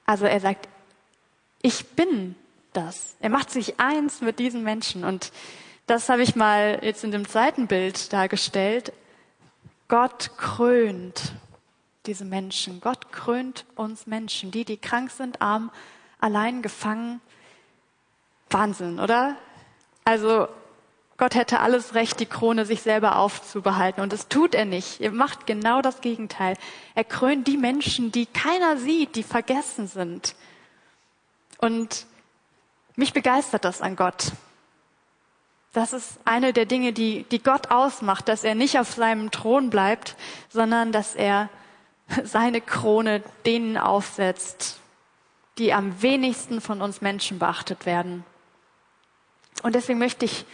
Also 0.06 0.26
er 0.26 0.40
sagt, 0.40 0.68
ich 1.62 1.86
bin 1.90 2.36
das. 2.72 3.16
Er 3.20 3.30
macht 3.30 3.50
sich 3.50 3.80
eins 3.80 4.20
mit 4.20 4.38
diesen 4.38 4.62
Menschen. 4.62 5.04
Und 5.04 5.32
das 5.86 6.08
habe 6.08 6.22
ich 6.22 6.36
mal 6.36 6.78
jetzt 6.82 7.04
in 7.04 7.10
dem 7.10 7.26
zweiten 7.26 7.66
Bild 7.66 8.12
dargestellt. 8.12 8.92
Gott 9.88 10.32
krönt 10.36 11.34
diese 12.06 12.24
Menschen. 12.24 12.80
Gott 12.80 13.12
krönt 13.12 13.64
uns 13.76 14.06
Menschen, 14.06 14.50
die, 14.50 14.64
die 14.64 14.76
krank 14.76 15.10
sind, 15.10 15.40
arm, 15.40 15.70
allein, 16.18 16.62
gefangen. 16.62 17.20
Wahnsinn, 18.50 19.00
oder? 19.00 19.36
Also 20.04 20.48
Gott 21.16 21.36
hätte 21.36 21.60
alles 21.60 21.94
Recht, 21.94 22.18
die 22.18 22.26
Krone 22.26 22.66
sich 22.66 22.82
selber 22.82 23.16
aufzubehalten. 23.16 24.02
Und 24.02 24.12
das 24.12 24.28
tut 24.28 24.54
er 24.54 24.64
nicht. 24.64 25.00
Er 25.00 25.12
macht 25.12 25.46
genau 25.46 25.80
das 25.80 26.00
Gegenteil. 26.00 26.56
Er 26.94 27.04
krönt 27.04 27.46
die 27.46 27.56
Menschen, 27.56 28.10
die 28.10 28.26
keiner 28.26 28.76
sieht, 28.78 29.14
die 29.14 29.22
vergessen 29.22 29.86
sind. 29.86 30.34
Und 31.58 32.06
mich 32.96 33.12
begeistert 33.12 33.64
das 33.64 33.80
an 33.80 33.94
Gott. 33.94 34.32
Das 35.72 35.92
ist 35.92 36.18
eine 36.24 36.52
der 36.52 36.66
Dinge, 36.66 36.92
die, 36.92 37.24
die 37.24 37.42
Gott 37.42 37.70
ausmacht, 37.70 38.28
dass 38.28 38.44
er 38.44 38.54
nicht 38.54 38.78
auf 38.78 38.92
seinem 38.92 39.30
Thron 39.30 39.70
bleibt, 39.70 40.16
sondern 40.48 40.92
dass 40.92 41.14
er 41.14 41.48
seine 42.24 42.60
Krone 42.60 43.22
denen 43.46 43.76
aufsetzt, 43.78 44.80
die 45.58 45.72
am 45.72 46.02
wenigsten 46.02 46.60
von 46.60 46.82
uns 46.82 47.00
Menschen 47.00 47.38
beachtet 47.38 47.86
werden. 47.86 48.24
Und 49.62 49.74
deswegen 49.74 49.98
möchte 49.98 50.24
ich 50.24 50.44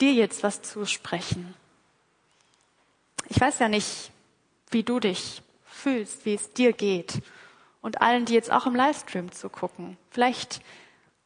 dir 0.00 0.12
jetzt 0.12 0.42
was 0.42 0.62
zusprechen. 0.62 1.54
Ich 3.28 3.40
weiß 3.40 3.58
ja 3.58 3.68
nicht, 3.68 4.10
wie 4.70 4.82
du 4.82 5.00
dich 5.00 5.42
fühlst, 5.64 6.24
wie 6.24 6.34
es 6.34 6.52
dir 6.52 6.72
geht. 6.72 7.22
Und 7.82 8.02
allen, 8.02 8.26
die 8.26 8.34
jetzt 8.34 8.52
auch 8.52 8.66
im 8.66 8.74
Livestream 8.74 9.32
zu 9.32 9.48
gucken. 9.48 9.96
Vielleicht 10.10 10.60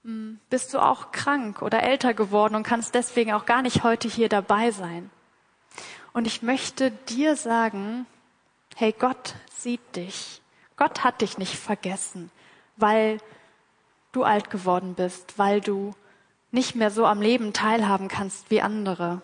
hm, 0.05 0.39
bist 0.51 0.73
du 0.73 0.79
auch 0.79 1.11
krank 1.11 1.63
oder 1.63 1.83
älter 1.83 2.15
geworden 2.15 2.55
und 2.55 2.63
kannst 2.63 2.95
deswegen 2.95 3.33
auch 3.33 3.47
gar 3.47 3.63
nicht 3.63 3.83
heute 3.83 4.09
hier 4.09 4.29
dabei 4.29 4.71
sein. 4.71 5.11
Und 6.13 6.27
ich 6.27 6.43
möchte 6.43 6.93
dir 6.93 7.35
sagen, 7.35 8.07
hey, 8.77 8.95
Gott 8.97 9.35
sieht 9.53 9.97
dich. 9.97 10.41
Gott 10.77 11.03
hat 11.05 11.21
dich 11.21 11.39
nicht 11.39 11.57
vergessen, 11.57 12.31
weil 12.77 13.19
du 14.13 14.23
alt 14.23 14.51
geworden 14.51 14.95
bist, 14.95 15.39
weil 15.39 15.61
du 15.61 15.95
nicht 16.55 16.75
mehr 16.75 16.91
so 16.91 17.05
am 17.05 17.21
Leben 17.21 17.53
teilhaben 17.53 18.09
kannst 18.09 18.51
wie 18.51 18.63
andere. 18.63 19.21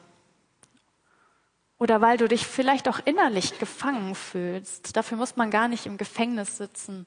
Oder 1.79 2.03
weil 2.03 2.19
du 2.19 2.29
dich 2.29 2.47
vielleicht 2.47 2.89
auch 2.89 3.01
innerlich 3.05 3.59
gefangen 3.59 4.15
fühlst. 4.15 4.97
Dafür 4.97 5.17
muss 5.17 5.37
man 5.37 5.51
gar 5.51 5.69
nicht 5.69 5.87
im 5.87 5.97
Gefängnis 5.97 6.59
sitzen, 6.59 7.07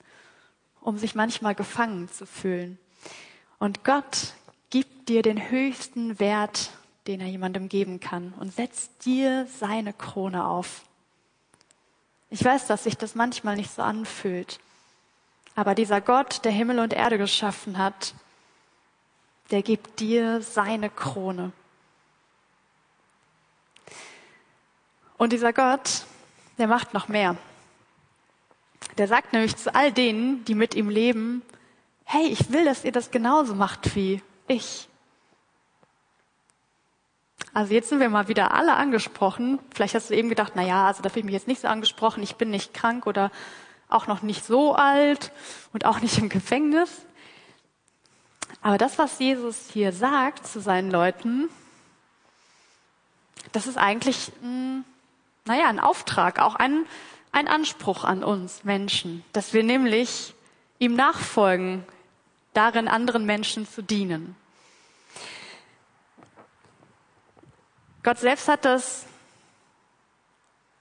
um 0.82 0.98
sich 0.98 1.14
manchmal 1.14 1.54
gefangen 1.54 2.10
zu 2.10 2.26
fühlen. 2.26 2.80
Und 3.60 3.84
Gott 3.84 4.34
gibt 4.72 5.10
dir 5.10 5.22
den 5.22 5.52
höchsten 5.52 6.20
Wert, 6.20 6.72
den 7.06 7.20
er 7.20 7.28
jemandem 7.28 7.70
geben 7.70 8.00
kann 8.00 8.34
und 8.40 8.54
setzt 8.54 9.06
dir 9.06 9.46
seine 9.60 9.94
Krone 9.94 10.48
auf. 10.48 10.82
Ich 12.30 12.44
weiß, 12.44 12.66
dass 12.66 12.86
sich 12.86 12.98
das 12.98 13.14
manchmal 13.14 13.58
nicht 13.58 13.72
so 13.72 13.84
anfühlt. 13.84 14.60
Aber 15.54 15.76
dieser 15.76 16.02
Gott, 16.02 16.44
der 16.46 16.52
Himmel 16.52 16.80
und 16.80 16.94
Erde 16.94 17.20
geschaffen 17.20 17.78
hat, 17.78 18.16
der 19.52 19.62
gibt 19.62 20.00
dir 20.00 20.42
seine 20.42 20.90
Krone. 20.90 21.52
Und 25.18 25.32
dieser 25.32 25.54
Gott, 25.54 26.06
der 26.58 26.68
macht 26.68 26.94
noch 26.94 27.08
mehr. 27.08 27.38
Der 28.98 29.08
sagt 29.08 29.34
nämlich 29.34 29.56
zu 29.56 29.74
all 29.74 29.92
denen, 29.92 30.44
die 30.46 30.56
mit 30.56 30.76
ihm 30.76 30.90
leben, 30.90 31.42
hey, 32.04 32.28
ich 32.28 32.52
will, 32.52 32.66
dass 32.66 32.84
ihr 32.84 32.92
das 32.92 33.12
genauso 33.12 33.56
macht 33.56 33.96
wie 33.96 34.22
ich. 34.48 34.88
Also 37.54 37.74
jetzt 37.74 37.90
sind 37.90 38.00
wir 38.00 38.10
mal 38.10 38.28
wieder 38.28 38.52
alle 38.54 38.74
angesprochen. 38.74 39.60
Vielleicht 39.74 39.94
hast 39.94 40.10
du 40.10 40.16
eben 40.16 40.30
gedacht, 40.30 40.54
na 40.56 40.64
ja, 40.64 40.88
also 40.88 41.04
da 41.04 41.10
fühle 41.10 41.20
ich 41.20 41.26
mich 41.26 41.34
jetzt 41.34 41.48
nicht 41.48 41.62
so 41.62 41.68
angesprochen. 41.68 42.24
Ich 42.24 42.36
bin 42.36 42.50
nicht 42.50 42.74
krank 42.74 43.06
oder 43.06 43.32
auch 43.90 44.08
noch 44.08 44.24
nicht 44.24 44.44
so 44.44 44.74
alt 44.74 45.32
und 45.72 45.86
auch 45.86 46.00
nicht 46.02 46.18
im 46.18 46.30
Gefängnis. 46.30 47.06
Aber 48.64 48.78
das, 48.78 48.98
was 48.98 49.20
Jesus 49.20 49.70
hier 49.72 49.92
sagt 49.92 50.48
zu 50.48 50.62
seinen 50.62 50.90
Leuten, 50.90 51.50
das 53.52 53.68
ist 53.68 53.78
eigentlich, 53.78 54.32
hm, 54.42 54.86
naja, 55.44 55.68
ein 55.68 55.82
Auftrag, 55.82 56.40
auch 56.40 56.56
ein, 56.56 56.86
ein 57.34 57.50
Anspruch 57.50 58.06
an 58.06 58.24
uns 58.24 58.64
Menschen, 58.64 59.26
dass 59.34 59.54
wir 59.54 59.64
nämlich 59.64 60.34
ihm 60.80 60.96
nachfolgen, 60.96 61.86
darin 62.54 62.88
anderen 62.88 63.26
Menschen 63.26 63.68
zu 63.68 63.82
dienen. 63.84 64.36
Gott 68.02 68.20
selbst 68.20 68.48
hat 68.48 68.64
das 68.64 69.06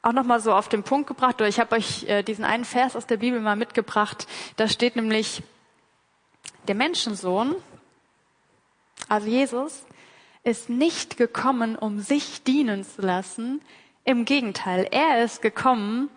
auch 0.02 0.12
noch 0.12 0.24
mal 0.24 0.40
so 0.40 0.52
auf 0.54 0.68
den 0.68 0.84
Punkt 0.84 1.08
gebracht, 1.08 1.36
oder 1.36 1.48
ich 1.48 1.58
habe 1.58 1.74
euch 1.74 2.04
äh, 2.04 2.22
diesen 2.22 2.44
einen 2.44 2.64
Vers 2.64 2.94
aus 2.94 3.06
der 3.06 3.16
Bibel 3.16 3.40
mal 3.40 3.56
mitgebracht. 3.56 4.28
Da 4.56 4.68
steht 4.68 4.94
nämlich, 4.94 5.42
der 6.68 6.74
Menschensohn, 6.76 7.56
also 9.12 9.28
Jesus, 9.28 9.84
ist 10.42 10.70
nicht 10.70 11.18
gekommen, 11.18 11.76
um 11.76 12.00
sich 12.00 12.44
dienen 12.44 12.82
zu 12.82 13.02
lassen. 13.02 13.60
Im 14.04 14.24
Gegenteil, 14.24 14.88
er 14.90 15.22
ist 15.22 15.42
gekommen, 15.42 16.08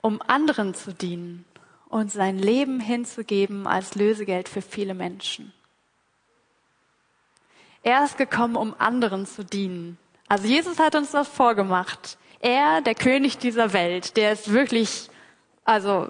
um 0.00 0.22
anderen 0.28 0.74
zu 0.74 0.94
dienen 0.94 1.44
und 1.88 2.12
sein 2.12 2.38
Leben 2.38 2.78
hinzugeben 2.78 3.66
als 3.66 3.96
Lösegeld 3.96 4.48
für 4.48 4.62
viele 4.62 4.94
Menschen. 4.94 5.52
Er 7.82 8.04
ist 8.04 8.16
gekommen, 8.16 8.54
um 8.54 8.72
anderen 8.78 9.26
zu 9.26 9.44
dienen. 9.44 9.98
Also 10.28 10.46
Jesus 10.46 10.78
hat 10.78 10.94
uns 10.94 11.10
das 11.10 11.26
vorgemacht. 11.26 12.16
Er, 12.38 12.80
der 12.80 12.94
König 12.94 13.38
dieser 13.38 13.72
Welt, 13.72 14.16
der 14.16 14.34
ist 14.34 14.52
wirklich, 14.52 15.10
also 15.64 16.08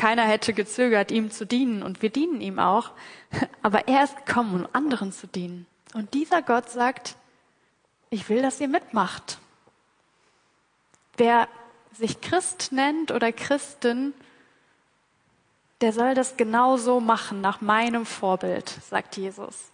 keiner 0.00 0.24
hätte 0.24 0.54
gezögert, 0.54 1.10
ihm 1.10 1.30
zu 1.30 1.44
dienen 1.44 1.82
und 1.82 2.00
wir 2.00 2.08
dienen 2.08 2.40
ihm 2.40 2.58
auch. 2.58 2.92
Aber 3.62 3.86
er 3.86 4.04
ist 4.04 4.24
gekommen, 4.24 4.64
um 4.64 4.68
anderen 4.72 5.12
zu 5.12 5.26
dienen. 5.26 5.66
Und 5.92 6.14
dieser 6.14 6.40
Gott 6.40 6.70
sagt, 6.70 7.16
ich 8.08 8.28
will, 8.30 8.40
dass 8.40 8.60
ihr 8.60 8.68
mitmacht. 8.68 9.38
Wer 11.18 11.48
sich 11.92 12.22
Christ 12.22 12.72
nennt 12.72 13.10
oder 13.10 13.30
Christin, 13.30 14.14
der 15.82 15.92
soll 15.92 16.14
das 16.14 16.38
genauso 16.38 17.00
machen, 17.00 17.42
nach 17.42 17.60
meinem 17.60 18.06
Vorbild, 18.06 18.70
sagt 18.88 19.18
Jesus. 19.18 19.70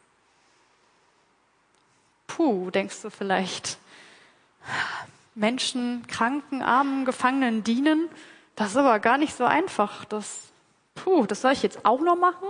Puh, 2.26 2.70
denkst 2.72 3.00
du 3.02 3.10
vielleicht. 3.10 3.78
Menschen, 5.36 6.04
Kranken, 6.08 6.62
Armen, 6.62 7.04
Gefangenen 7.04 7.62
dienen, 7.62 8.08
das 8.56 8.70
ist 8.70 8.76
aber 8.76 8.98
gar 8.98 9.18
nicht 9.18 9.36
so 9.36 9.44
einfach. 9.44 10.04
Das, 10.06 10.52
puh, 10.94 11.26
das 11.26 11.42
soll 11.42 11.52
ich 11.52 11.62
jetzt 11.62 11.84
auch 11.84 12.00
noch 12.00 12.16
machen? 12.16 12.48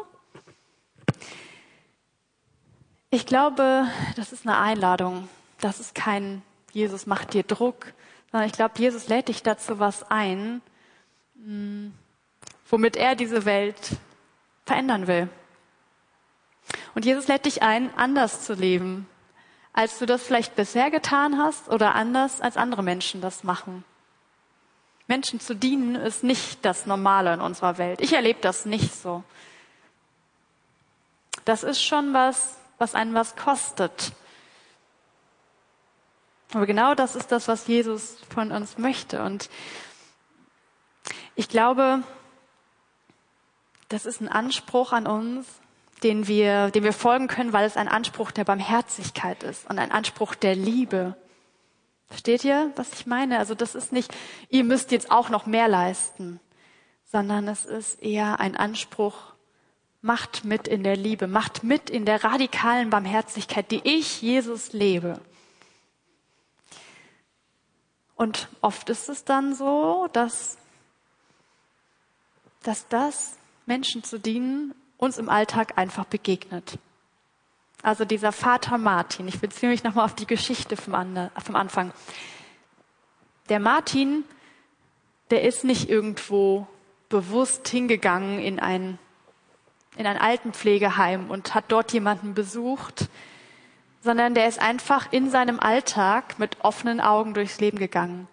Ich 3.10 3.26
glaube, 3.26 3.86
das 4.16 4.32
ist 4.32 4.46
eine 4.46 4.58
Einladung. 4.58 5.28
Das 5.60 5.80
ist 5.80 5.94
kein 5.94 6.42
Jesus 6.76 7.06
macht 7.06 7.32
dir 7.32 7.42
Druck, 7.42 7.94
sondern 8.30 8.50
ich 8.50 8.52
glaube, 8.52 8.74
Jesus 8.78 9.08
lädt 9.08 9.28
dich 9.28 9.42
dazu 9.42 9.78
was 9.78 10.10
ein, 10.10 10.60
hm, 11.42 11.94
womit 12.68 12.96
er 12.96 13.14
diese 13.14 13.46
Welt 13.46 13.96
verändern 14.66 15.06
will. 15.06 15.30
Und 16.94 17.06
Jesus 17.06 17.28
lädt 17.28 17.46
dich 17.46 17.62
ein, 17.62 17.88
anders 17.96 18.44
zu 18.44 18.52
leben, 18.52 19.08
als 19.72 19.98
du 19.98 20.04
das 20.04 20.22
vielleicht 20.22 20.54
bisher 20.54 20.90
getan 20.90 21.38
hast 21.38 21.70
oder 21.70 21.94
anders 21.94 22.42
als 22.42 22.58
andere 22.58 22.82
Menschen 22.82 23.22
das 23.22 23.42
machen. 23.42 23.84
Menschen 25.06 25.40
zu 25.40 25.54
dienen 25.54 25.94
ist 25.94 26.24
nicht 26.24 26.64
das 26.64 26.86
Normale 26.86 27.34
in 27.34 27.40
unserer 27.40 27.78
Welt. 27.78 28.00
Ich 28.00 28.12
erlebe 28.12 28.40
das 28.40 28.66
nicht 28.66 28.94
so. 28.94 29.22
Das 31.44 31.62
ist 31.62 31.82
schon 31.82 32.12
was, 32.12 32.56
was 32.78 32.94
einen 32.94 33.14
was 33.14 33.36
kostet. 33.36 34.12
Aber 36.52 36.66
genau 36.66 36.94
das 36.94 37.16
ist 37.16 37.30
das, 37.32 37.48
was 37.48 37.66
Jesus 37.66 38.18
von 38.32 38.50
uns 38.50 38.78
möchte. 38.78 39.22
Und 39.22 39.48
ich 41.34 41.48
glaube, 41.48 42.02
das 43.88 44.06
ist 44.06 44.20
ein 44.20 44.28
Anspruch 44.28 44.92
an 44.92 45.06
uns, 45.06 45.46
den 46.02 46.26
wir, 46.26 46.70
dem 46.70 46.84
wir 46.84 46.92
folgen 46.92 47.28
können, 47.28 47.52
weil 47.52 47.66
es 47.66 47.76
ein 47.76 47.88
Anspruch 47.88 48.30
der 48.30 48.44
Barmherzigkeit 48.44 49.42
ist 49.42 49.68
und 49.68 49.78
ein 49.78 49.92
Anspruch 49.92 50.34
der 50.34 50.54
Liebe. 50.54 51.16
Versteht 52.08 52.44
ihr, 52.44 52.72
was 52.76 52.92
ich 52.92 53.06
meine? 53.06 53.38
Also 53.38 53.54
das 53.54 53.74
ist 53.74 53.92
nicht, 53.92 54.14
ihr 54.48 54.64
müsst 54.64 54.92
jetzt 54.92 55.10
auch 55.10 55.28
noch 55.28 55.46
mehr 55.46 55.68
leisten, 55.68 56.40
sondern 57.04 57.48
es 57.48 57.64
ist 57.64 58.00
eher 58.02 58.40
ein 58.40 58.56
Anspruch, 58.56 59.34
macht 60.02 60.44
mit 60.44 60.68
in 60.68 60.84
der 60.84 60.96
Liebe, 60.96 61.26
macht 61.26 61.64
mit 61.64 61.90
in 61.90 62.04
der 62.04 62.22
radikalen 62.22 62.90
Barmherzigkeit, 62.90 63.70
die 63.70 63.80
ich, 63.82 64.22
Jesus, 64.22 64.72
lebe. 64.72 65.20
Und 68.14 68.48
oft 68.60 68.88
ist 68.88 69.08
es 69.08 69.24
dann 69.24 69.54
so, 69.54 70.08
dass, 70.12 70.56
dass 72.62 72.88
das, 72.88 73.36
Menschen 73.66 74.04
zu 74.04 74.18
dienen, 74.18 74.74
uns 74.96 75.18
im 75.18 75.28
Alltag 75.28 75.76
einfach 75.76 76.04
begegnet. 76.04 76.78
Also 77.86 78.04
dieser 78.04 78.32
Vater 78.32 78.78
Martin, 78.78 79.28
ich 79.28 79.38
beziehe 79.38 79.70
mich 79.70 79.84
nochmal 79.84 80.06
auf 80.06 80.16
die 80.16 80.26
Geschichte 80.26 80.76
vom, 80.76 80.92
vom 81.40 81.54
Anfang. 81.54 81.92
Der 83.48 83.60
Martin, 83.60 84.24
der 85.30 85.42
ist 85.42 85.62
nicht 85.62 85.88
irgendwo 85.88 86.66
bewusst 87.08 87.68
hingegangen 87.68 88.40
in 88.40 88.58
ein, 88.58 88.98
in 89.96 90.04
ein 90.04 90.18
Altenpflegeheim 90.18 91.30
und 91.30 91.54
hat 91.54 91.66
dort 91.68 91.92
jemanden 91.92 92.34
besucht, 92.34 93.06
sondern 94.02 94.34
der 94.34 94.48
ist 94.48 94.58
einfach 94.58 95.12
in 95.12 95.30
seinem 95.30 95.60
Alltag 95.60 96.40
mit 96.40 96.56
offenen 96.64 97.00
Augen 97.00 97.34
durchs 97.34 97.60
Leben 97.60 97.78
gegangen 97.78 98.26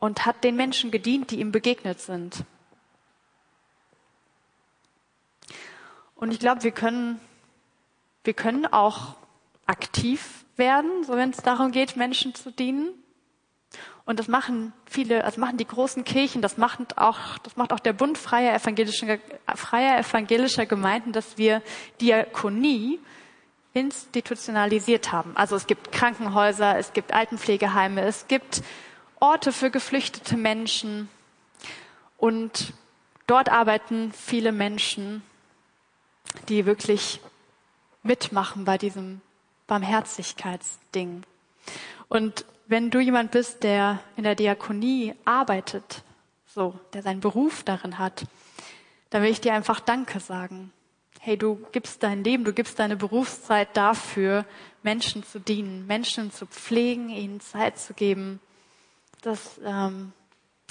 und 0.00 0.26
hat 0.26 0.42
den 0.42 0.56
Menschen 0.56 0.90
gedient, 0.90 1.30
die 1.30 1.38
ihm 1.38 1.52
begegnet 1.52 2.00
sind. 2.00 2.44
Und 6.16 6.32
ich 6.32 6.40
glaube, 6.40 6.64
wir 6.64 6.72
können, 6.72 7.20
wir 8.24 8.34
können 8.34 8.66
auch 8.66 9.14
aktiv 9.66 10.44
werden, 10.56 11.04
so 11.04 11.14
wenn 11.14 11.30
es 11.30 11.38
darum 11.38 11.72
geht, 11.72 11.96
Menschen 11.96 12.34
zu 12.34 12.50
dienen. 12.50 12.90
Und 14.04 14.18
das 14.18 14.28
machen 14.28 14.72
viele, 14.86 15.24
also 15.24 15.40
machen 15.40 15.56
die 15.56 15.66
großen 15.66 16.04
Kirchen, 16.04 16.42
das 16.42 16.56
macht 16.56 16.98
auch, 16.98 17.38
das 17.38 17.56
macht 17.56 17.72
auch 17.72 17.78
der 17.78 17.92
Bund 17.92 18.18
freier 18.18 18.54
evangelischer, 18.54 19.18
freier 19.54 19.98
evangelischer 19.98 20.66
Gemeinden, 20.66 21.12
dass 21.12 21.38
wir 21.38 21.62
Diakonie 22.00 22.98
institutionalisiert 23.72 25.12
haben. 25.12 25.36
Also 25.36 25.54
es 25.54 25.66
gibt 25.66 25.92
Krankenhäuser, 25.92 26.76
es 26.76 26.92
gibt 26.92 27.14
Altenpflegeheime, 27.14 28.02
es 28.02 28.26
gibt 28.26 28.62
Orte 29.20 29.52
für 29.52 29.70
geflüchtete 29.70 30.36
Menschen 30.36 31.08
und 32.16 32.72
dort 33.28 33.48
arbeiten 33.48 34.12
viele 34.12 34.50
Menschen, 34.50 35.22
die 36.48 36.66
wirklich 36.66 37.20
mitmachen 38.02 38.64
bei 38.64 38.78
diesem 38.78 39.20
Barmherzigkeitsding. 39.66 41.22
Und 42.08 42.44
wenn 42.66 42.90
du 42.90 43.00
jemand 43.00 43.30
bist, 43.30 43.62
der 43.62 44.00
in 44.16 44.24
der 44.24 44.34
Diakonie 44.34 45.14
arbeitet, 45.24 46.02
so, 46.46 46.78
der 46.92 47.02
seinen 47.02 47.20
Beruf 47.20 47.62
darin 47.62 47.98
hat, 47.98 48.24
dann 49.10 49.22
will 49.22 49.30
ich 49.30 49.40
dir 49.40 49.54
einfach 49.54 49.80
Danke 49.80 50.20
sagen. 50.20 50.72
Hey, 51.20 51.36
du 51.36 51.66
gibst 51.72 52.02
dein 52.02 52.24
Leben, 52.24 52.44
du 52.44 52.52
gibst 52.52 52.78
deine 52.78 52.96
Berufszeit 52.96 53.76
dafür, 53.76 54.46
Menschen 54.82 55.22
zu 55.22 55.38
dienen, 55.38 55.86
Menschen 55.86 56.32
zu 56.32 56.46
pflegen, 56.46 57.10
ihnen 57.10 57.40
Zeit 57.40 57.78
zu 57.78 57.92
geben. 57.92 58.40
Das 59.20 59.60
ähm, 59.64 60.12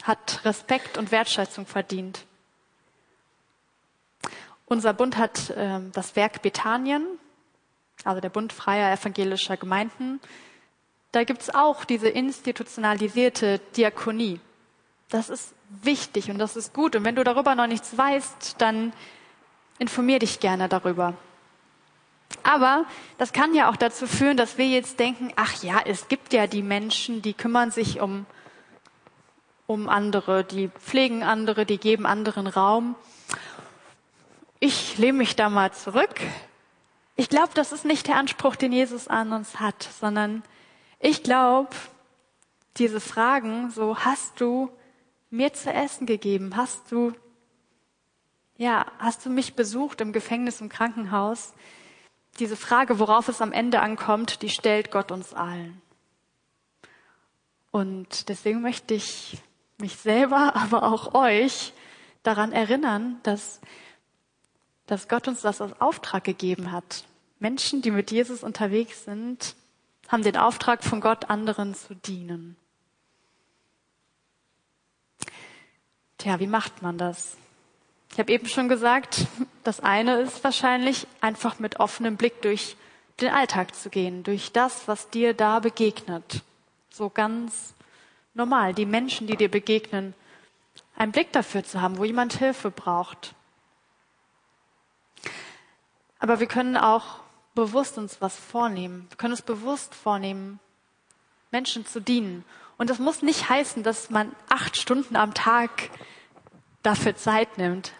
hat 0.03 0.43
Respekt 0.45 0.97
und 0.97 1.11
Wertschätzung 1.11 1.65
verdient. 1.65 2.25
Unser 4.69 4.93
Bund 4.93 5.17
hat 5.17 5.51
ähm, 5.57 5.91
das 5.93 6.15
Werk 6.15 6.43
Bethanien, 6.43 7.05
also 8.03 8.21
der 8.21 8.29
Bund 8.29 8.53
freier 8.53 8.93
evangelischer 8.93 9.57
Gemeinden, 9.57 10.21
da 11.11 11.23
gibt's 11.23 11.49
auch 11.49 11.85
diese 11.85 12.07
institutionalisierte 12.07 13.59
Diakonie. 13.75 14.39
Das 15.09 15.29
ist 15.29 15.55
wichtig 15.81 16.29
und 16.29 16.37
das 16.37 16.55
ist 16.55 16.71
gut. 16.71 16.95
Und 16.95 17.03
wenn 17.03 17.15
du 17.15 17.23
darüber 17.23 17.55
noch 17.55 17.65
nichts 17.65 17.97
weißt, 17.97 18.55
dann 18.59 18.93
informier 19.79 20.19
dich 20.19 20.39
gerne 20.39 20.69
darüber. 20.69 21.15
Aber 22.43 22.85
das 23.17 23.33
kann 23.33 23.55
ja 23.55 23.71
auch 23.71 23.75
dazu 23.75 24.05
führen, 24.05 24.37
dass 24.37 24.59
wir 24.59 24.67
jetzt 24.67 24.99
denken, 24.99 25.33
ach 25.35 25.63
ja, 25.63 25.81
es 25.83 26.09
gibt 26.09 26.31
ja 26.31 26.45
die 26.45 26.61
Menschen, 26.61 27.23
die 27.23 27.33
kümmern 27.33 27.71
sich 27.71 28.01
um, 28.01 28.27
um 29.65 29.89
andere, 29.89 30.43
die 30.43 30.67
pflegen 30.67 31.23
andere, 31.23 31.65
die 31.65 31.79
geben 31.79 32.05
anderen 32.05 32.45
Raum. 32.45 32.95
Ich 34.61 34.97
lehne 34.97 35.19
mich 35.19 35.37
da 35.37 35.49
mal 35.49 35.71
zurück. 35.71 36.19
Ich 37.15 37.29
glaube, 37.29 37.51
das 37.53 37.71
ist 37.71 37.85
nicht 37.85 38.07
der 38.07 38.17
Anspruch, 38.17 38.57
den 38.57 38.73
Jesus 38.73 39.07
an 39.07 39.31
uns 39.31 39.61
hat, 39.61 39.83
sondern 39.83 40.43
ich 40.99 41.23
glaube, 41.23 41.69
diese 42.75 42.99
Fragen, 42.99 43.71
so 43.71 43.99
hast 43.99 44.41
du 44.41 44.69
mir 45.29 45.53
zu 45.53 45.71
essen 45.71 46.05
gegeben, 46.05 46.57
hast 46.57 46.91
du, 46.91 47.13
ja, 48.57 48.85
hast 48.99 49.25
du 49.25 49.29
mich 49.29 49.53
besucht 49.53 50.01
im 50.01 50.11
Gefängnis, 50.11 50.59
im 50.59 50.67
Krankenhaus? 50.67 51.53
Diese 52.39 52.57
Frage, 52.57 52.99
worauf 52.99 53.29
es 53.29 53.41
am 53.41 53.53
Ende 53.53 53.79
ankommt, 53.79 54.41
die 54.41 54.49
stellt 54.49 54.91
Gott 54.91 55.11
uns 55.11 55.33
allen. 55.33 55.81
Und 57.71 58.27
deswegen 58.27 58.61
möchte 58.61 58.93
ich 58.93 59.37
mich 59.77 59.95
selber, 59.95 60.53
aber 60.55 60.83
auch 60.83 61.13
euch 61.13 61.71
daran 62.23 62.51
erinnern, 62.51 63.21
dass, 63.23 63.61
dass 64.89 65.07
Gott 65.07 65.27
uns 65.27 65.41
das 65.41 65.61
als 65.61 65.79
Auftrag 65.79 66.23
gegeben 66.23 66.71
hat. 66.71 67.03
Menschen, 67.37 67.83
die 67.83 67.91
mit 67.91 68.09
Jesus 68.09 68.41
unterwegs 68.41 69.05
sind, 69.05 69.55
haben 70.07 70.23
den 70.23 70.35
Auftrag 70.35 70.83
von 70.83 70.99
Gott, 70.99 71.29
anderen 71.29 71.75
zu 71.75 71.93
dienen. 71.93 72.55
Tja, 76.17 76.39
wie 76.39 76.47
macht 76.47 76.81
man 76.81 76.97
das? 76.97 77.37
Ich 78.11 78.17
habe 78.17 78.31
eben 78.31 78.47
schon 78.47 78.67
gesagt, 78.67 79.27
das 79.63 79.79
eine 79.79 80.21
ist 80.21 80.43
wahrscheinlich 80.43 81.05
einfach 81.21 81.59
mit 81.59 81.79
offenem 81.79 82.17
Blick 82.17 82.41
durch 82.41 82.75
den 83.21 83.29
Alltag 83.29 83.75
zu 83.75 83.91
gehen, 83.91 84.23
durch 84.23 84.51
das, 84.51 84.87
was 84.87 85.11
dir 85.11 85.35
da 85.35 85.59
begegnet. 85.59 86.41
So 86.89 87.11
ganz 87.11 87.75
normal, 88.33 88.73
die 88.73 88.87
Menschen, 88.87 89.27
die 89.27 89.37
dir 89.37 89.51
begegnen, 89.51 90.15
einen 90.95 91.11
Blick 91.11 91.31
dafür 91.31 91.63
zu 91.63 91.79
haben, 91.79 91.99
wo 91.99 92.05
jemand 92.05 92.33
Hilfe 92.33 92.71
braucht. 92.71 93.35
Aber 96.19 96.39
wir 96.39 96.47
können 96.47 96.77
auch 96.77 97.21
bewusst 97.55 97.97
uns 97.97 98.21
was 98.21 98.37
vornehmen. 98.37 99.07
Wir 99.09 99.17
können 99.17 99.33
uns 99.33 99.41
bewusst 99.41 99.95
vornehmen, 99.95 100.59
Menschen 101.51 101.85
zu 101.85 101.99
dienen. 101.99 102.45
Und 102.77 102.89
das 102.89 102.99
muss 102.99 103.21
nicht 103.21 103.49
heißen, 103.49 103.83
dass 103.83 104.09
man 104.09 104.33
acht 104.47 104.77
Stunden 104.77 105.15
am 105.15 105.33
Tag 105.33 105.89
dafür 106.83 107.15
Zeit 107.15 107.57
nimmt. 107.57 107.93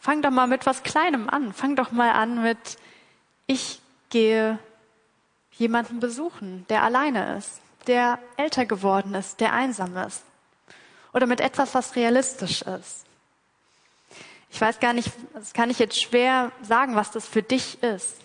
Fang 0.00 0.22
doch 0.22 0.30
mal 0.30 0.46
mit 0.46 0.66
was 0.66 0.82
Kleinem 0.82 1.28
an. 1.28 1.52
Fang 1.52 1.76
doch 1.76 1.90
mal 1.90 2.12
an 2.12 2.42
mit, 2.42 2.78
ich 3.46 3.80
gehe 4.10 4.58
jemanden 5.52 6.00
besuchen, 6.00 6.66
der 6.68 6.82
alleine 6.82 7.36
ist, 7.36 7.60
der 7.86 8.18
älter 8.36 8.66
geworden 8.66 9.14
ist, 9.14 9.40
der 9.40 9.52
einsam 9.52 9.96
ist. 9.96 10.24
Oder 11.12 11.26
mit 11.26 11.40
etwas, 11.40 11.74
was 11.74 11.96
realistisch 11.96 12.62
ist. 12.62 13.05
Ich 14.56 14.62
weiß 14.62 14.80
gar 14.80 14.94
nicht, 14.94 15.12
das 15.34 15.52
kann 15.52 15.68
ich 15.68 15.78
jetzt 15.78 16.00
schwer 16.00 16.50
sagen, 16.62 16.96
was 16.96 17.10
das 17.10 17.28
für 17.28 17.42
dich 17.42 17.82
ist. 17.82 18.16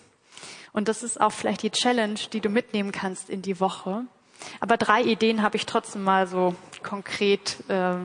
Und 0.72 0.88
das 0.88 1.02
ist 1.02 1.20
auch 1.20 1.30
vielleicht 1.30 1.62
die 1.62 1.70
Challenge, 1.70 2.18
die 2.32 2.40
du 2.40 2.48
mitnehmen 2.48 2.90
kannst 2.90 3.28
in 3.28 3.42
die 3.42 3.60
Woche. 3.60 4.06
Aber 4.58 4.78
drei 4.78 5.02
Ideen 5.02 5.42
habe 5.42 5.58
ich 5.58 5.66
trotzdem 5.66 6.04
mal 6.04 6.26
so 6.26 6.54
konkret 6.82 7.58
äh, 7.68 7.96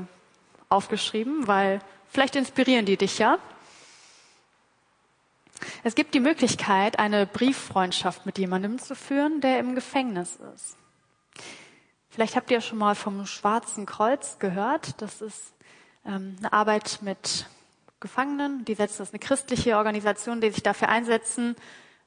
aufgeschrieben, 0.68 1.48
weil 1.48 1.80
vielleicht 2.10 2.36
inspirieren 2.36 2.86
die 2.86 2.98
dich 2.98 3.18
ja. 3.18 3.38
Es 5.86 5.96
gibt 5.96 6.14
die 6.14 6.20
Möglichkeit, 6.20 7.00
eine 7.00 7.28
Brieffreundschaft 7.28 8.26
mit 8.26 8.38
jemandem 8.38 8.78
zu 8.78 8.94
führen, 8.94 9.40
der 9.40 9.58
im 9.60 9.74
Gefängnis 9.74 10.38
ist. 10.54 10.76
Vielleicht 12.10 12.36
habt 12.36 12.52
ihr 12.52 12.60
schon 12.60 12.78
mal 12.78 12.96
vom 12.96 13.26
Schwarzen 13.26 13.86
Kreuz 13.86 14.38
gehört. 14.38 15.02
Das 15.02 15.22
ist 15.22 15.54
ähm, 16.06 16.36
eine 16.40 16.52
Arbeit 16.52 17.00
mit 17.02 17.46
Gefangenen. 18.08 18.64
Die 18.66 18.74
setzen, 18.74 19.00
das 19.00 19.10
ist 19.10 19.14
eine 19.14 19.20
christliche 19.20 19.78
Organisation, 19.78 20.40
die 20.40 20.50
sich 20.50 20.64
dafür 20.64 20.90
einsetzen. 20.90 21.56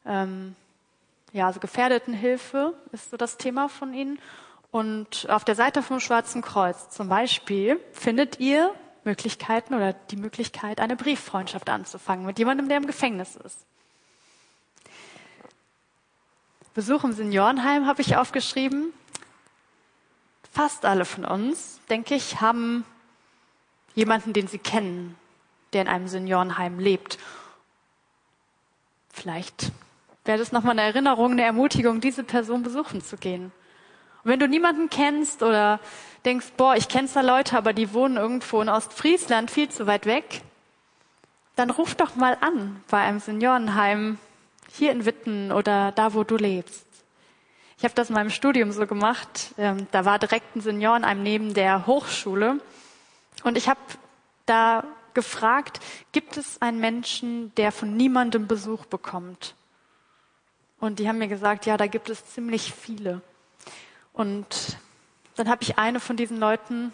Ähm, 0.06 0.56
ja, 1.32 1.46
also 1.46 1.60
Gefährdetenhilfe 1.60 2.74
ist 2.92 3.10
so 3.10 3.16
das 3.16 3.36
Thema 3.36 3.68
von 3.68 3.92
ihnen. 3.92 4.18
Und 4.70 5.28
auf 5.28 5.44
der 5.44 5.54
Seite 5.54 5.82
vom 5.82 6.00
Schwarzen 6.00 6.42
Kreuz 6.42 6.90
zum 6.90 7.08
Beispiel 7.08 7.78
findet 7.92 8.40
ihr 8.40 8.74
Möglichkeiten 9.04 9.74
oder 9.74 9.92
die 9.92 10.16
Möglichkeit, 10.16 10.80
eine 10.80 10.96
Brieffreundschaft 10.96 11.68
anzufangen 11.68 12.24
mit 12.24 12.38
jemandem, 12.38 12.68
der 12.68 12.78
im 12.78 12.86
Gefängnis 12.86 13.36
ist. 13.36 13.58
Besuch 16.72 17.04
im 17.04 17.12
Seniorenheim 17.12 17.86
habe 17.86 18.00
ich 18.00 18.16
aufgeschrieben. 18.16 18.92
Fast 20.52 20.84
alle 20.84 21.04
von 21.04 21.24
uns, 21.24 21.80
denke 21.90 22.14
ich, 22.14 22.40
haben 22.40 22.84
jemanden, 23.94 24.32
den 24.32 24.46
sie 24.46 24.58
kennen, 24.58 25.16
der 25.72 25.82
in 25.82 25.88
einem 25.88 26.08
Seniorenheim 26.08 26.78
lebt. 26.78 27.18
Vielleicht 29.12 29.72
wäre 30.24 30.38
das 30.38 30.52
nochmal 30.52 30.72
eine 30.72 30.82
Erinnerung, 30.82 31.32
eine 31.32 31.42
Ermutigung, 31.42 32.00
diese 32.00 32.24
Person 32.24 32.62
besuchen 32.62 33.02
zu 33.02 33.16
gehen. 33.16 33.52
Und 34.22 34.30
wenn 34.30 34.40
du 34.40 34.48
niemanden 34.48 34.90
kennst 34.90 35.42
oder 35.42 35.80
denkst, 36.24 36.52
boah, 36.56 36.76
ich 36.76 36.88
kenne 36.88 37.08
zwar 37.08 37.22
Leute, 37.22 37.56
aber 37.56 37.72
die 37.72 37.94
wohnen 37.94 38.16
irgendwo 38.16 38.60
in 38.60 38.68
Ostfriesland 38.68 39.50
viel 39.50 39.68
zu 39.68 39.86
weit 39.86 40.06
weg, 40.06 40.42
dann 41.56 41.70
ruf 41.70 41.94
doch 41.94 42.14
mal 42.14 42.36
an 42.40 42.82
bei 42.88 42.98
einem 42.98 43.20
Seniorenheim 43.20 44.18
hier 44.72 44.92
in 44.92 45.04
Witten 45.04 45.52
oder 45.52 45.92
da, 45.92 46.14
wo 46.14 46.24
du 46.24 46.36
lebst. 46.36 46.86
Ich 47.78 47.84
habe 47.84 47.94
das 47.94 48.10
in 48.10 48.14
meinem 48.14 48.30
Studium 48.30 48.72
so 48.72 48.86
gemacht. 48.86 49.54
Ähm, 49.56 49.86
da 49.90 50.04
war 50.04 50.18
direkt 50.18 50.54
ein 50.54 50.60
Seniorenheim 50.60 51.22
neben 51.22 51.54
der 51.54 51.86
Hochschule 51.86 52.60
und 53.42 53.56
ich 53.56 53.68
habe 53.68 53.80
da 54.44 54.84
gefragt, 55.14 55.80
gibt 56.12 56.36
es 56.36 56.60
einen 56.62 56.80
Menschen, 56.80 57.54
der 57.56 57.72
von 57.72 57.96
niemandem 57.96 58.46
Besuch 58.46 58.86
bekommt? 58.86 59.54
Und 60.80 60.98
die 60.98 61.08
haben 61.08 61.18
mir 61.18 61.28
gesagt, 61.28 61.66
ja, 61.66 61.76
da 61.76 61.86
gibt 61.86 62.08
es 62.08 62.24
ziemlich 62.26 62.72
viele. 62.72 63.20
Und 64.12 64.78
dann 65.36 65.48
habe 65.48 65.62
ich 65.62 65.78
eine 65.78 66.00
von 66.00 66.16
diesen 66.16 66.38
Leuten, 66.38 66.92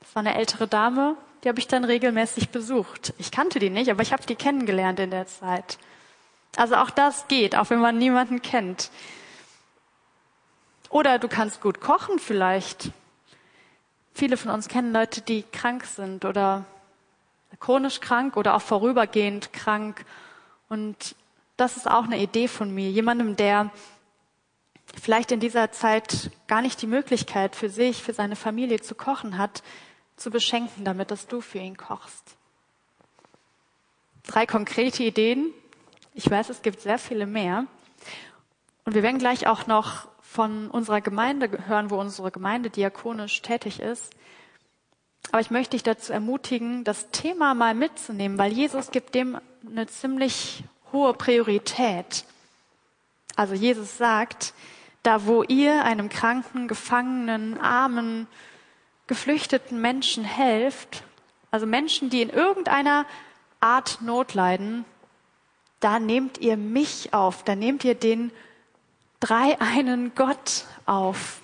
das 0.00 0.14
war 0.14 0.20
eine 0.20 0.34
ältere 0.34 0.66
Dame, 0.66 1.16
die 1.42 1.48
habe 1.48 1.58
ich 1.58 1.66
dann 1.66 1.84
regelmäßig 1.84 2.50
besucht. 2.50 3.14
Ich 3.18 3.30
kannte 3.32 3.58
die 3.58 3.70
nicht, 3.70 3.90
aber 3.90 4.02
ich 4.02 4.12
habe 4.12 4.24
die 4.24 4.36
kennengelernt 4.36 5.00
in 5.00 5.10
der 5.10 5.26
Zeit. 5.26 5.78
Also 6.56 6.76
auch 6.76 6.90
das 6.90 7.26
geht, 7.28 7.56
auch 7.56 7.70
wenn 7.70 7.80
man 7.80 7.98
niemanden 7.98 8.42
kennt. 8.42 8.90
Oder 10.88 11.18
du 11.18 11.26
kannst 11.26 11.60
gut 11.60 11.80
kochen 11.80 12.18
vielleicht. 12.18 12.90
Viele 14.14 14.36
von 14.36 14.50
uns 14.50 14.68
kennen 14.68 14.92
Leute, 14.92 15.22
die 15.22 15.42
krank 15.42 15.84
sind 15.84 16.24
oder 16.24 16.64
chronisch 17.62 18.00
krank 18.00 18.36
oder 18.36 18.54
auch 18.56 18.62
vorübergehend 18.62 19.52
krank. 19.52 20.04
Und 20.68 21.14
das 21.56 21.76
ist 21.76 21.88
auch 21.88 22.04
eine 22.04 22.18
Idee 22.18 22.48
von 22.48 22.74
mir. 22.74 22.90
Jemandem, 22.90 23.36
der 23.36 23.70
vielleicht 25.00 25.30
in 25.30 25.38
dieser 25.38 25.70
Zeit 25.70 26.32
gar 26.48 26.60
nicht 26.60 26.82
die 26.82 26.88
Möglichkeit 26.88 27.54
für 27.54 27.70
sich, 27.70 28.02
für 28.02 28.14
seine 28.14 28.34
Familie 28.34 28.80
zu 28.80 28.96
kochen 28.96 29.38
hat, 29.38 29.62
zu 30.16 30.30
beschenken, 30.30 30.84
damit 30.84 31.12
dass 31.12 31.28
du 31.28 31.40
für 31.40 31.58
ihn 31.58 31.76
kochst. 31.76 32.36
Drei 34.24 34.44
konkrete 34.44 35.04
Ideen. 35.04 35.52
Ich 36.14 36.28
weiß, 36.28 36.48
es 36.48 36.62
gibt 36.62 36.80
sehr 36.80 36.98
viele 36.98 37.26
mehr. 37.26 37.66
Und 38.84 38.94
wir 38.94 39.04
werden 39.04 39.18
gleich 39.18 39.46
auch 39.46 39.68
noch 39.68 40.08
von 40.20 40.68
unserer 40.68 41.00
Gemeinde 41.00 41.48
hören, 41.66 41.90
wo 41.90 42.00
unsere 42.00 42.32
Gemeinde 42.32 42.70
diakonisch 42.70 43.40
tätig 43.40 43.78
ist. 43.78 44.12
Aber 45.32 45.40
ich 45.40 45.50
möchte 45.50 45.70
dich 45.70 45.82
dazu 45.82 46.12
ermutigen, 46.12 46.84
das 46.84 47.10
Thema 47.10 47.54
mal 47.54 47.74
mitzunehmen, 47.74 48.38
weil 48.38 48.52
Jesus 48.52 48.90
gibt 48.90 49.14
dem 49.14 49.38
eine 49.66 49.86
ziemlich 49.86 50.62
hohe 50.92 51.14
Priorität. 51.14 52.24
Also 53.34 53.54
Jesus 53.54 53.96
sagt, 53.96 54.52
da 55.02 55.26
wo 55.26 55.42
ihr 55.42 55.84
einem 55.84 56.10
kranken, 56.10 56.68
gefangenen, 56.68 57.58
armen, 57.58 58.28
geflüchteten 59.06 59.80
Menschen 59.80 60.22
helft, 60.22 61.02
also 61.50 61.66
Menschen, 61.66 62.10
die 62.10 62.22
in 62.22 62.30
irgendeiner 62.30 63.06
Art 63.60 64.02
Not 64.02 64.34
leiden, 64.34 64.84
da 65.80 65.98
nehmt 65.98 66.38
ihr 66.38 66.58
mich 66.58 67.14
auf, 67.14 67.42
da 67.42 67.56
nehmt 67.56 67.84
ihr 67.84 67.94
den 67.94 68.32
dreieinen 69.20 70.14
Gott 70.14 70.66
auf. 70.84 71.41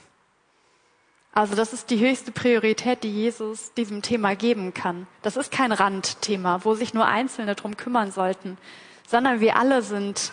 Also 1.39 1.55
das 1.55 1.73
ist 1.73 1.91
die 1.91 2.01
höchste 2.01 2.33
Priorität, 2.33 3.05
die 3.05 3.13
Jesus 3.13 3.73
diesem 3.75 4.03
Thema 4.03 4.35
geben 4.35 4.75
kann. 4.75 5.07
Das 5.23 5.37
ist 5.37 5.53
kein 5.53 5.71
Randthema, 5.71 6.65
wo 6.65 6.75
sich 6.75 6.95
nur 6.95 7.07
Einzelne 7.07 7.55
drum 7.55 7.77
kümmern 7.77 8.11
sollten, 8.11 8.59
sondern 9.07 9.39
wir 9.39 9.55
alle 9.55 9.83
sind 9.83 10.33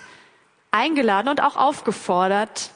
eingeladen 0.71 1.29
und 1.29 1.43
auch 1.43 1.57
aufgefordert, 1.57 2.71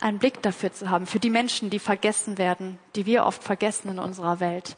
einen 0.00 0.20
Blick 0.20 0.42
dafür 0.42 0.72
zu 0.72 0.90
haben, 0.90 1.06
für 1.06 1.18
die 1.18 1.28
Menschen, 1.28 1.68
die 1.68 1.80
vergessen 1.80 2.38
werden, 2.38 2.78
die 2.94 3.04
wir 3.04 3.26
oft 3.26 3.42
vergessen 3.42 3.88
in 3.88 3.98
unserer 3.98 4.38
Welt. 4.38 4.76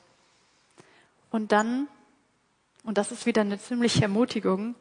Und 1.31 1.53
dann, 1.53 1.89
und 2.85 2.97
das 2.97 3.13
ist 3.13 3.27
wieder 3.27 3.43
eine 3.43 3.59
ziemliche 3.61 4.01
Ermutigung, 4.01 4.77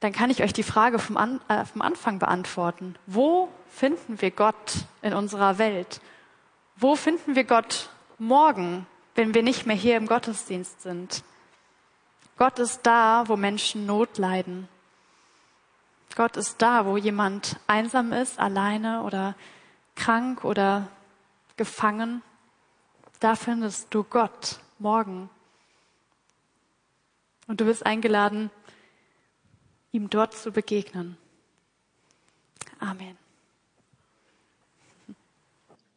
dann 0.00 0.12
kann 0.12 0.28
ich 0.28 0.42
euch 0.42 0.52
die 0.52 0.62
Frage 0.62 0.98
vom, 0.98 1.16
An 1.16 1.40
äh, 1.48 1.64
vom 1.64 1.80
Anfang 1.80 2.18
beantworten. 2.18 2.96
Wo 3.06 3.48
finden 3.70 4.20
wir 4.20 4.32
Gott 4.32 4.84
in 5.00 5.14
unserer 5.14 5.56
Welt? 5.56 6.02
Wo 6.80 6.96
finden 6.96 7.34
wir 7.34 7.44
Gott 7.44 7.90
morgen, 8.18 8.86
wenn 9.14 9.34
wir 9.34 9.42
nicht 9.42 9.66
mehr 9.66 9.76
hier 9.76 9.98
im 9.98 10.06
Gottesdienst 10.06 10.80
sind? 10.80 11.22
Gott 12.38 12.58
ist 12.58 12.80
da, 12.84 13.24
wo 13.26 13.36
Menschen 13.36 13.84
Not 13.84 14.16
leiden. 14.16 14.66
Gott 16.16 16.38
ist 16.38 16.62
da, 16.62 16.86
wo 16.86 16.96
jemand 16.96 17.60
einsam 17.66 18.14
ist, 18.14 18.38
alleine 18.38 19.02
oder 19.02 19.36
krank 19.94 20.42
oder 20.42 20.88
gefangen. 21.58 22.22
Da 23.20 23.36
findest 23.36 23.92
du 23.92 24.02
Gott 24.02 24.60
morgen. 24.78 25.28
Und 27.46 27.60
du 27.60 27.66
bist 27.66 27.84
eingeladen, 27.84 28.50
ihm 29.92 30.08
dort 30.08 30.32
zu 30.32 30.50
begegnen. 30.50 31.18
Amen. 32.78 33.19